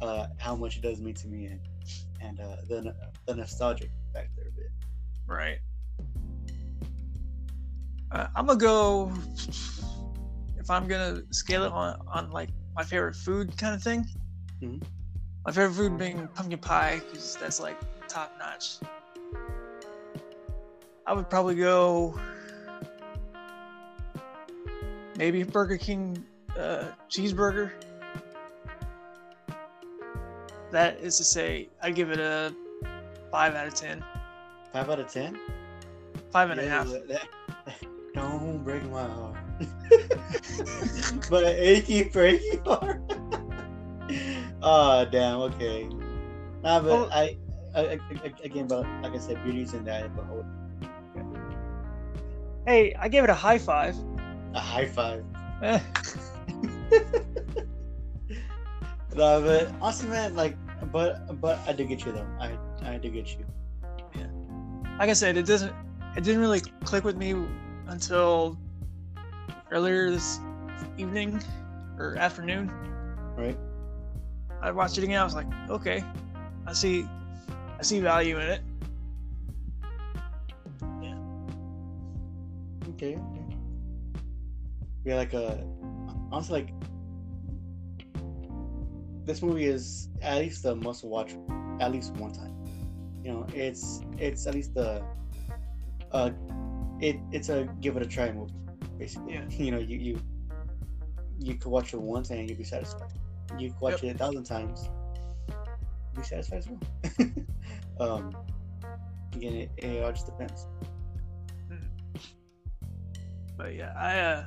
uh, 0.00 0.26
how 0.38 0.56
much 0.56 0.76
it 0.76 0.82
does 0.82 1.00
mean 1.00 1.14
to 1.14 1.28
me 1.28 1.46
and 1.46 1.60
and 2.20 2.40
uh, 2.40 2.56
the 2.68 2.94
the 3.26 3.34
nostalgic 3.34 3.90
factor 4.12 4.42
of 4.42 4.58
it. 4.58 4.70
right. 5.26 5.58
Uh, 8.12 8.26
I'm 8.34 8.46
gonna 8.46 8.58
go. 8.58 9.12
If 10.58 10.68
I'm 10.68 10.86
gonna 10.88 11.22
scale 11.30 11.64
it 11.64 11.72
on 11.72 12.00
on 12.08 12.30
like 12.30 12.50
my 12.74 12.82
favorite 12.84 13.14
food 13.14 13.56
kind 13.56 13.74
of 13.74 13.82
thing, 13.82 14.04
Mhm. 14.62 14.82
my 15.46 15.52
favorite 15.52 15.74
food 15.74 15.98
being 15.98 16.28
pumpkin 16.28 16.58
pie 16.58 17.00
because 17.04 17.36
that's 17.36 17.60
like 17.60 17.78
top 18.08 18.32
notch. 18.38 18.78
I 21.10 21.12
would 21.12 21.28
probably 21.28 21.56
go 21.56 22.14
maybe 25.16 25.42
Burger 25.42 25.76
King 25.76 26.24
uh, 26.56 26.84
cheeseburger. 27.10 27.72
That 30.70 31.00
is 31.00 31.16
to 31.16 31.24
say, 31.24 31.68
I 31.82 31.90
give 31.90 32.12
it 32.12 32.20
a 32.20 32.54
five 33.32 33.56
out 33.56 33.66
of 33.66 33.74
ten. 33.74 34.04
Five 34.72 34.88
out 34.88 35.00
of 35.00 35.08
10. 35.08 35.36
Five 36.30 36.50
and 36.50 36.60
a 36.60 36.68
half. 36.68 36.86
that- 36.90 37.08
that- 37.08 37.28
don't 38.14 38.62
break 38.62 38.88
my 38.88 39.02
heart. 39.02 39.36
but 41.28 41.42
an 41.42 41.56
achy 41.58 42.04
breaky 42.04 42.64
heart. 42.64 43.02
oh 44.62 45.04
damn. 45.06 45.40
Okay. 45.40 45.88
Nah, 46.62 46.78
but 46.78 46.84
Well- 46.84 47.10
I, 47.12 47.36
I, 47.74 47.80
I, 47.80 48.32
again, 48.44 48.68
but 48.68 48.86
like 49.02 49.12
I 49.12 49.18
said, 49.18 49.42
beauty's 49.42 49.74
in 49.74 49.82
the 49.84 49.92
eye 49.92 49.98
of 50.02 50.14
the 50.14 50.22
beholder. 50.22 50.46
Hey, 52.66 52.94
I 52.94 53.08
gave 53.08 53.24
it 53.24 53.30
a 53.30 53.34
high 53.34 53.58
five. 53.58 53.96
A 54.54 54.60
high 54.60 54.86
five. 54.86 55.24
Eh, 55.62 55.80
No, 59.14 59.42
but 59.42 59.72
honestly, 59.80 60.08
man, 60.08 60.36
like, 60.36 60.56
but 60.92 61.40
but 61.40 61.58
I 61.66 61.72
did 61.72 61.88
get 61.88 62.04
you 62.04 62.12
though. 62.12 62.26
I 62.38 62.56
I 62.82 62.96
did 62.98 63.12
get 63.12 63.28
you. 63.28 63.44
Yeah. 64.14 64.26
Like 64.98 65.10
I 65.10 65.14
said, 65.14 65.36
it 65.36 65.46
doesn't. 65.46 65.72
It 66.16 66.24
didn't 66.24 66.40
really 66.40 66.60
click 66.84 67.04
with 67.04 67.16
me 67.16 67.34
until 67.88 68.58
earlier 69.70 70.10
this 70.10 70.38
evening 70.98 71.42
or 71.98 72.16
afternoon. 72.16 72.70
Right. 73.36 73.58
I 74.62 74.70
watched 74.70 74.98
it 74.98 75.04
again. 75.04 75.20
I 75.20 75.24
was 75.24 75.34
like, 75.34 75.46
okay, 75.68 76.04
I 76.66 76.72
see, 76.72 77.06
I 77.78 77.82
see 77.82 78.00
value 78.00 78.38
in 78.38 78.46
it. 78.48 78.60
Okay. 83.00 83.16
okay. 83.16 83.56
Yeah, 85.06 85.16
like 85.16 85.32
uh, 85.32 85.56
honestly, 86.30 86.60
like 86.60 86.74
this 89.24 89.40
movie 89.40 89.64
is 89.64 90.10
at 90.20 90.38
least 90.40 90.66
a 90.66 90.74
must 90.74 91.02
watch 91.02 91.32
at 91.80 91.92
least 91.92 92.12
one 92.16 92.32
time. 92.32 92.54
You 93.24 93.32
know, 93.32 93.46
it's 93.54 94.02
it's 94.18 94.46
at 94.46 94.54
least 94.54 94.74
the 94.74 95.02
uh, 96.12 96.30
it 97.00 97.16
it's 97.32 97.48
a 97.48 97.66
give 97.80 97.96
it 97.96 98.02
a 98.02 98.06
try 98.06 98.32
movie, 98.32 98.52
basically. 98.98 99.32
Yeah. 99.32 99.44
You 99.58 99.70
know, 99.70 99.78
you 99.78 99.96
you 99.96 100.20
you 101.38 101.54
could 101.54 101.70
watch 101.70 101.94
it 101.94 102.00
once 102.02 102.28
and 102.28 102.46
you'd 102.46 102.58
be 102.58 102.64
satisfied. 102.64 103.08
You 103.56 103.70
can 103.70 103.78
watch 103.80 104.02
Yep. 104.02 104.10
it 104.12 104.16
a 104.16 104.18
thousand 104.18 104.44
times. 104.44 104.90
Be 106.14 106.22
satisfied 106.22 106.58
as 106.58 106.68
well. 106.68 106.80
um, 108.18 108.36
again, 109.34 109.54
it, 109.54 109.70
it 109.78 110.04
all 110.04 110.12
just 110.12 110.26
depends. 110.26 110.66
But 113.60 113.74
yeah, 113.74 113.92
I 113.94 114.18
uh, 114.18 114.44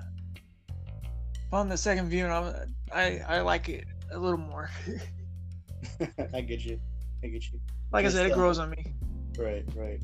upon 1.47 1.69
the 1.69 1.77
second 1.77 2.09
viewing, 2.09 2.31
I'm, 2.31 2.51
I 2.91 3.19
I 3.27 3.41
like 3.41 3.69
it 3.69 3.85
a 4.11 4.17
little 4.17 4.39
more. 4.39 4.71
I 6.33 6.41
get 6.41 6.65
you. 6.65 6.79
I 7.23 7.27
get 7.27 7.43
you. 7.51 7.59
like 7.91 8.05
I 8.05 8.07
It's, 8.07 8.15
said, 8.15 8.25
it 8.25 8.31
uh, 8.31 8.35
grows 8.35 8.57
on 8.57 8.71
me. 8.71 8.95
Right, 9.37 9.63
right. 9.75 10.01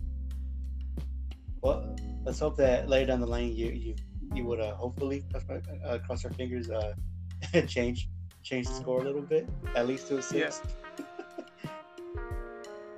Well, 1.62 1.96
let's 2.24 2.38
hope 2.38 2.56
that 2.58 2.88
later 2.88 3.08
down 3.08 3.20
the 3.20 3.26
lane, 3.28 3.56
you 3.56 3.70
you 3.72 3.96
you 4.36 4.46
would 4.46 4.60
uh, 4.62 4.76
hopefully 4.76 5.24
cross, 5.32 5.44
my- 5.50 5.90
uh, 5.90 5.98
cross 6.06 6.24
our 6.24 6.32
fingers 6.34 6.70
uh 6.70 6.94
change 7.68 8.10
change 8.44 8.68
the 8.68 8.74
score 8.76 9.02
a 9.02 9.04
little 9.04 9.24
bit 9.24 9.50
at 9.76 9.88
least 9.88 10.08
to 10.10 10.18
a 10.20 10.22
six. 10.22 10.62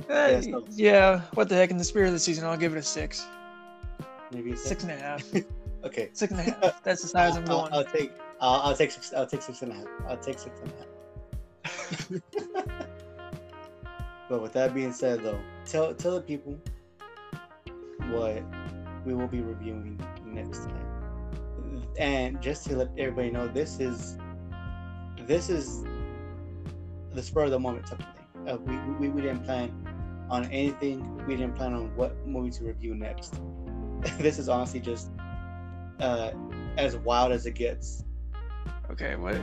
Uh, 0.09 0.13
yeah, 0.13 0.41
so- 0.41 0.65
yeah, 0.71 1.21
what 1.35 1.47
the 1.47 1.55
heck? 1.55 1.71
In 1.71 1.77
the 1.77 1.85
spirit 1.85 2.07
of 2.07 2.13
the 2.13 2.19
season, 2.19 2.43
I'll 2.43 2.57
give 2.57 2.73
it 2.75 2.79
a 2.79 2.83
six, 2.83 3.25
Maybe 4.33 4.51
a 4.51 4.57
six 4.57 4.83
and 4.83 4.91
a 4.91 4.97
half, 4.97 5.23
Okay. 5.83 6.09
six 6.13 6.31
and 6.31 6.39
a 6.39 6.43
half. 6.43 6.83
That's 6.83 7.01
the 7.01 7.07
size 7.07 7.35
I'm 7.35 7.43
I'll, 7.49 7.61
going. 7.61 7.73
I'll 7.73 7.83
take 7.83 8.11
I'll, 8.39 8.61
I'll 8.61 8.75
take 8.75 8.91
six 8.91 9.13
I'll 9.13 9.25
take 9.25 9.41
six 9.41 9.61
and 9.61 9.71
a 9.71 9.75
half. 9.75 9.87
I'll 10.07 10.17
take 10.17 10.39
six 10.39 10.59
and 10.59 10.71
a 10.71 10.75
half. 10.77 10.87
but 14.29 14.41
with 14.41 14.53
that 14.53 14.73
being 14.73 14.93
said 14.93 15.23
though, 15.23 15.39
tell 15.65 15.93
tell 15.93 16.15
the 16.15 16.21
people 16.21 16.57
what 18.09 18.43
we 19.05 19.13
will 19.13 19.27
be 19.27 19.41
reviewing 19.41 19.99
next 20.25 20.65
time. 20.65 21.83
And 21.97 22.41
just 22.41 22.65
to 22.67 22.75
let 22.75 22.89
everybody 22.97 23.31
know, 23.31 23.47
this 23.47 23.79
is 23.79 24.17
this 25.19 25.49
is 25.49 25.83
the 27.13 27.21
spur 27.21 27.43
of 27.43 27.51
the 27.51 27.59
moment 27.59 27.87
type 27.87 27.99
of 27.99 28.05
thing. 28.15 28.49
Uh, 28.49 28.57
we, 28.57 28.77
we 28.99 29.09
we 29.09 29.21
didn't 29.21 29.43
plan 29.43 29.71
on 30.29 30.45
anything. 30.45 31.25
We 31.27 31.35
didn't 31.35 31.55
plan 31.55 31.73
on 31.73 31.95
what 31.95 32.15
movie 32.25 32.51
to 32.51 32.63
review 32.65 32.95
next. 32.95 33.39
this 34.17 34.39
is 34.39 34.49
honestly 34.49 34.79
just 34.79 35.09
uh, 36.01 36.31
as 36.77 36.95
wild 36.97 37.31
as 37.31 37.45
it 37.45 37.53
gets. 37.55 38.03
Okay, 38.89 39.15
what 39.15 39.35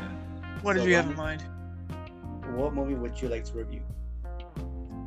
what 0.63 0.75
did 0.75 0.85
you 0.85 0.95
have 0.95 1.09
in 1.09 1.17
mind? 1.17 1.43
What 2.55 2.75
movie 2.75 2.95
would 2.95 3.21
you 3.21 3.29
like 3.29 3.45
to 3.45 3.53
review? 3.55 3.83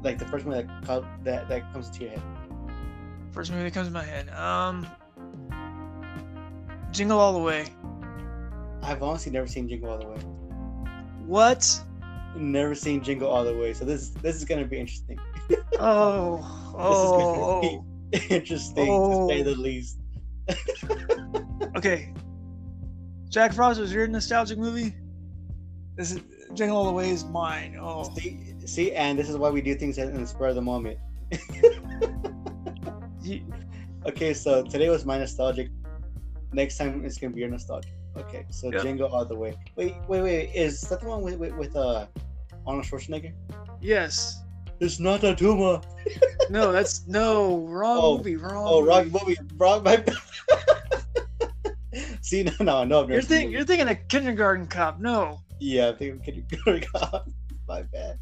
Like 0.04 0.18
the 0.18 0.26
first 0.26 0.46
one 0.46 0.56
that 0.58 0.86
co- 0.86 1.06
that 1.24 1.48
that 1.50 1.72
comes 1.74 1.90
to 1.92 2.02
your 2.02 2.12
head. 2.12 2.22
First 3.32 3.52
movie 3.52 3.64
that 3.64 3.74
comes 3.74 3.88
to 3.88 3.94
my 3.94 4.04
head. 4.04 4.30
Um, 4.30 4.86
Jingle 6.92 7.20
All 7.20 7.34
the 7.34 7.40
Way. 7.40 7.68
I've 8.84 9.04
honestly 9.04 9.32
never 9.32 9.48
seen 9.48 9.70
Jingle 9.70 9.90
All 9.92 10.00
the 10.00 10.08
Way. 10.08 10.18
What? 11.26 11.82
Never 12.36 12.74
seen 12.76 13.02
Jingle 13.04 13.30
All 13.30 13.44
the 13.44 13.56
Way, 13.56 13.74
so 13.74 13.86
this 13.86 14.10
this 14.10 14.36
is 14.36 14.46
gonna 14.46 14.66
be 14.66 14.80
interesting. 14.80 15.20
Oh, 15.84 16.74
oh, 16.78 17.62
gonna 17.62 17.84
oh. 18.14 18.20
interesting 18.30 18.86
to 18.86 19.28
say 19.28 19.42
Oh. 19.42 19.44
the 19.44 19.56
least. 19.56 19.98
Okay. 21.76 22.14
Jack 23.30 23.54
Frost 23.54 23.80
was 23.80 23.94
your 23.94 24.08
nostalgic 24.08 24.58
movie. 24.58 24.94
This 25.96 26.12
is 26.12 26.20
Jingle 26.54 26.78
All 26.78 26.86
the 26.86 26.92
Way 26.92 27.10
is 27.12 27.24
mine. 27.26 27.78
Oh, 27.80 28.14
See, 28.16 28.40
see, 28.66 28.92
and 28.94 29.18
this 29.18 29.30
is 29.30 29.38
why 29.38 29.50
we 29.50 29.62
do 29.62 29.74
things 29.76 29.98
in 29.98 30.20
the 30.20 30.28
spur 30.28 30.48
of 30.48 30.56
the 30.56 30.62
moment. 30.62 30.98
Okay, 34.04 34.34
so 34.34 34.64
today 34.64 34.90
was 34.90 35.06
my 35.06 35.20
nostalgic. 35.20 35.70
Next 36.54 36.78
time 36.78 37.06
it's 37.06 37.18
gonna 37.20 37.32
be 37.34 37.42
your 37.42 37.50
nostalgic. 37.50 37.94
Okay, 38.18 38.46
so 38.50 38.72
Yep. 38.72 38.82
Jingle 38.82 39.08
All 39.14 39.26
the 39.26 39.36
Way. 39.36 39.56
Wait, 39.76 39.94
wait, 40.08 40.22
wait. 40.24 40.50
Is 40.56 40.82
that 40.90 41.02
the 41.02 41.08
one 41.08 41.22
with 41.22 41.36
with, 41.36 41.54
with 41.56 41.76
uh 41.76 42.08
Arnold 42.66 42.86
Schwarzenegger? 42.86 43.32
yes. 43.80 44.42
It's 44.80 45.00
not 45.00 45.24
a 45.24 45.36
tumor. 45.36 45.80
No, 46.50 46.72
that's 46.72 47.06
no 47.08 47.60
wrong 47.68 48.00
Oh, 48.02 48.18
movie. 48.18 48.36
Wrong. 48.36 48.66
Oh, 48.68 48.82
wrong 48.84 49.04
movie. 49.12 49.38
movie. 49.38 49.38
Wrong. 49.56 49.84
My. 49.84 50.04
See, 52.24 52.44
no, 52.44 52.52
no, 52.60 52.84
no. 52.84 53.08
You're 53.08 53.22
thinking. 53.22 53.50
it. 53.50 53.54
You're 53.54 53.66
thinking 53.66 53.90
of 53.90 53.98
Kindergarten 54.08 54.68
Cop. 54.68 55.00
No. 55.00 55.40
Yeah, 55.60 55.90
I 55.90 55.94
think 55.94 56.14
I'm 56.14 56.20
kidding. 56.20 56.46
My 57.68 57.82
bad. 57.84 58.18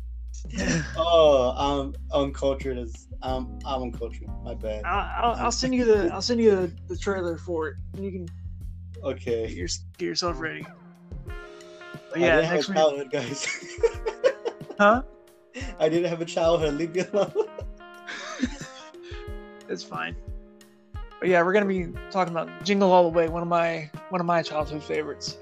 Oh, 0.95 1.53
I'm 1.57 1.93
uncultured 2.13 2.77
as 2.77 3.07
um, 3.23 3.59
I'm 3.65 3.81
uncultured. 3.83 4.29
My 4.43 4.53
bad. 4.53 4.85
I'll, 4.85 5.31
I'll, 5.31 5.35
I'll 5.45 5.51
send 5.51 5.75
you 5.75 5.83
the. 5.83 6.13
I'll 6.13 6.21
send 6.21 6.39
you 6.39 6.51
the, 6.55 6.71
the 6.88 6.95
trailer 6.97 7.38
for 7.38 7.67
it. 7.67 7.75
And 7.95 8.05
you 8.05 8.12
can 8.12 8.25
get, 8.25 9.03
Okay. 9.03 9.47
your, 9.49 9.67
get 9.97 10.05
yourself 10.05 10.39
ready. 10.39 10.65
But 11.25 12.15
I 12.15 12.19
didn't 12.19 12.45
have 12.45 12.53
a 12.53 12.57
week. 12.57 12.65
childhood, 12.77 13.12
guys. 13.12 13.57
Huh? 14.79 15.01
I 15.77 15.89
didn't 15.89 16.09
have 16.09 16.21
a 16.21 16.25
childhood. 16.25 16.75
Leave 16.75 16.95
me 16.95 17.01
alone. 17.12 17.33
It's 19.67 19.83
fine. 19.83 20.15
But 21.19 21.27
yeah, 21.29 21.41
we're 21.43 21.53
gonna 21.53 21.65
be 21.65 21.88
talking 22.12 22.34
about 22.34 22.63
Jingle 22.63 22.91
All 22.91 23.03
the 23.03 23.15
Way, 23.17 23.27
one 23.27 23.41
of 23.41 23.47
my 23.47 23.89
one 24.10 24.21
of 24.21 24.25
my 24.27 24.41
childhood 24.41 24.84
favorites. 24.84 25.38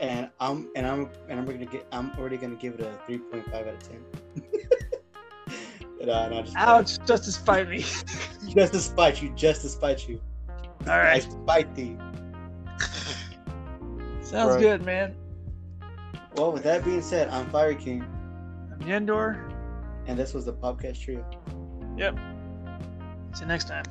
And 0.00 0.30
I'm 0.40 0.70
and 0.74 0.86
I'm 0.86 1.08
and 1.28 1.38
I'm 1.38 1.44
gonna 1.44 1.66
get. 1.66 1.86
I'm 1.92 2.10
already 2.18 2.36
gonna 2.38 2.56
give 2.56 2.74
it 2.74 2.80
a 2.80 2.92
three 3.06 3.18
point 3.18 3.44
five 3.50 3.66
out 3.66 3.74
of 3.74 3.82
ten. 3.88 4.02
no, 6.06 6.12
uh, 6.12 6.42
just 6.42 6.56
Ouch! 6.56 6.98
Just 7.06 7.24
to 7.24 7.32
spite 7.32 7.68
me. 7.68 7.78
Just 8.48 8.72
to 8.72 8.80
spite 8.80 9.22
you. 9.22 9.30
Just 9.36 9.62
to 9.62 9.68
spite 9.68 10.08
you. 10.08 10.20
All 10.88 10.98
right. 10.98 11.12
I 11.12 11.18
spite 11.20 11.72
thee. 11.76 11.96
sounds 14.20 14.54
Right. 14.54 14.60
good, 14.60 14.84
man. 14.84 15.14
Well, 16.36 16.50
with 16.52 16.64
that 16.64 16.84
being 16.84 17.02
said, 17.02 17.28
I'm 17.28 17.48
Fire 17.50 17.74
King, 17.74 18.02
I'm 18.72 18.80
Yendor. 18.80 19.38
and 20.06 20.18
this 20.18 20.34
was 20.34 20.44
the 20.46 20.52
podcast 20.52 21.00
trio. 21.00 21.24
Yep. 21.96 22.16
See 23.34 23.42
you 23.42 23.46
next 23.46 23.68
time. 23.68 23.84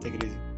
Take 0.00 0.14
it 0.14 0.24
easy. 0.24 0.49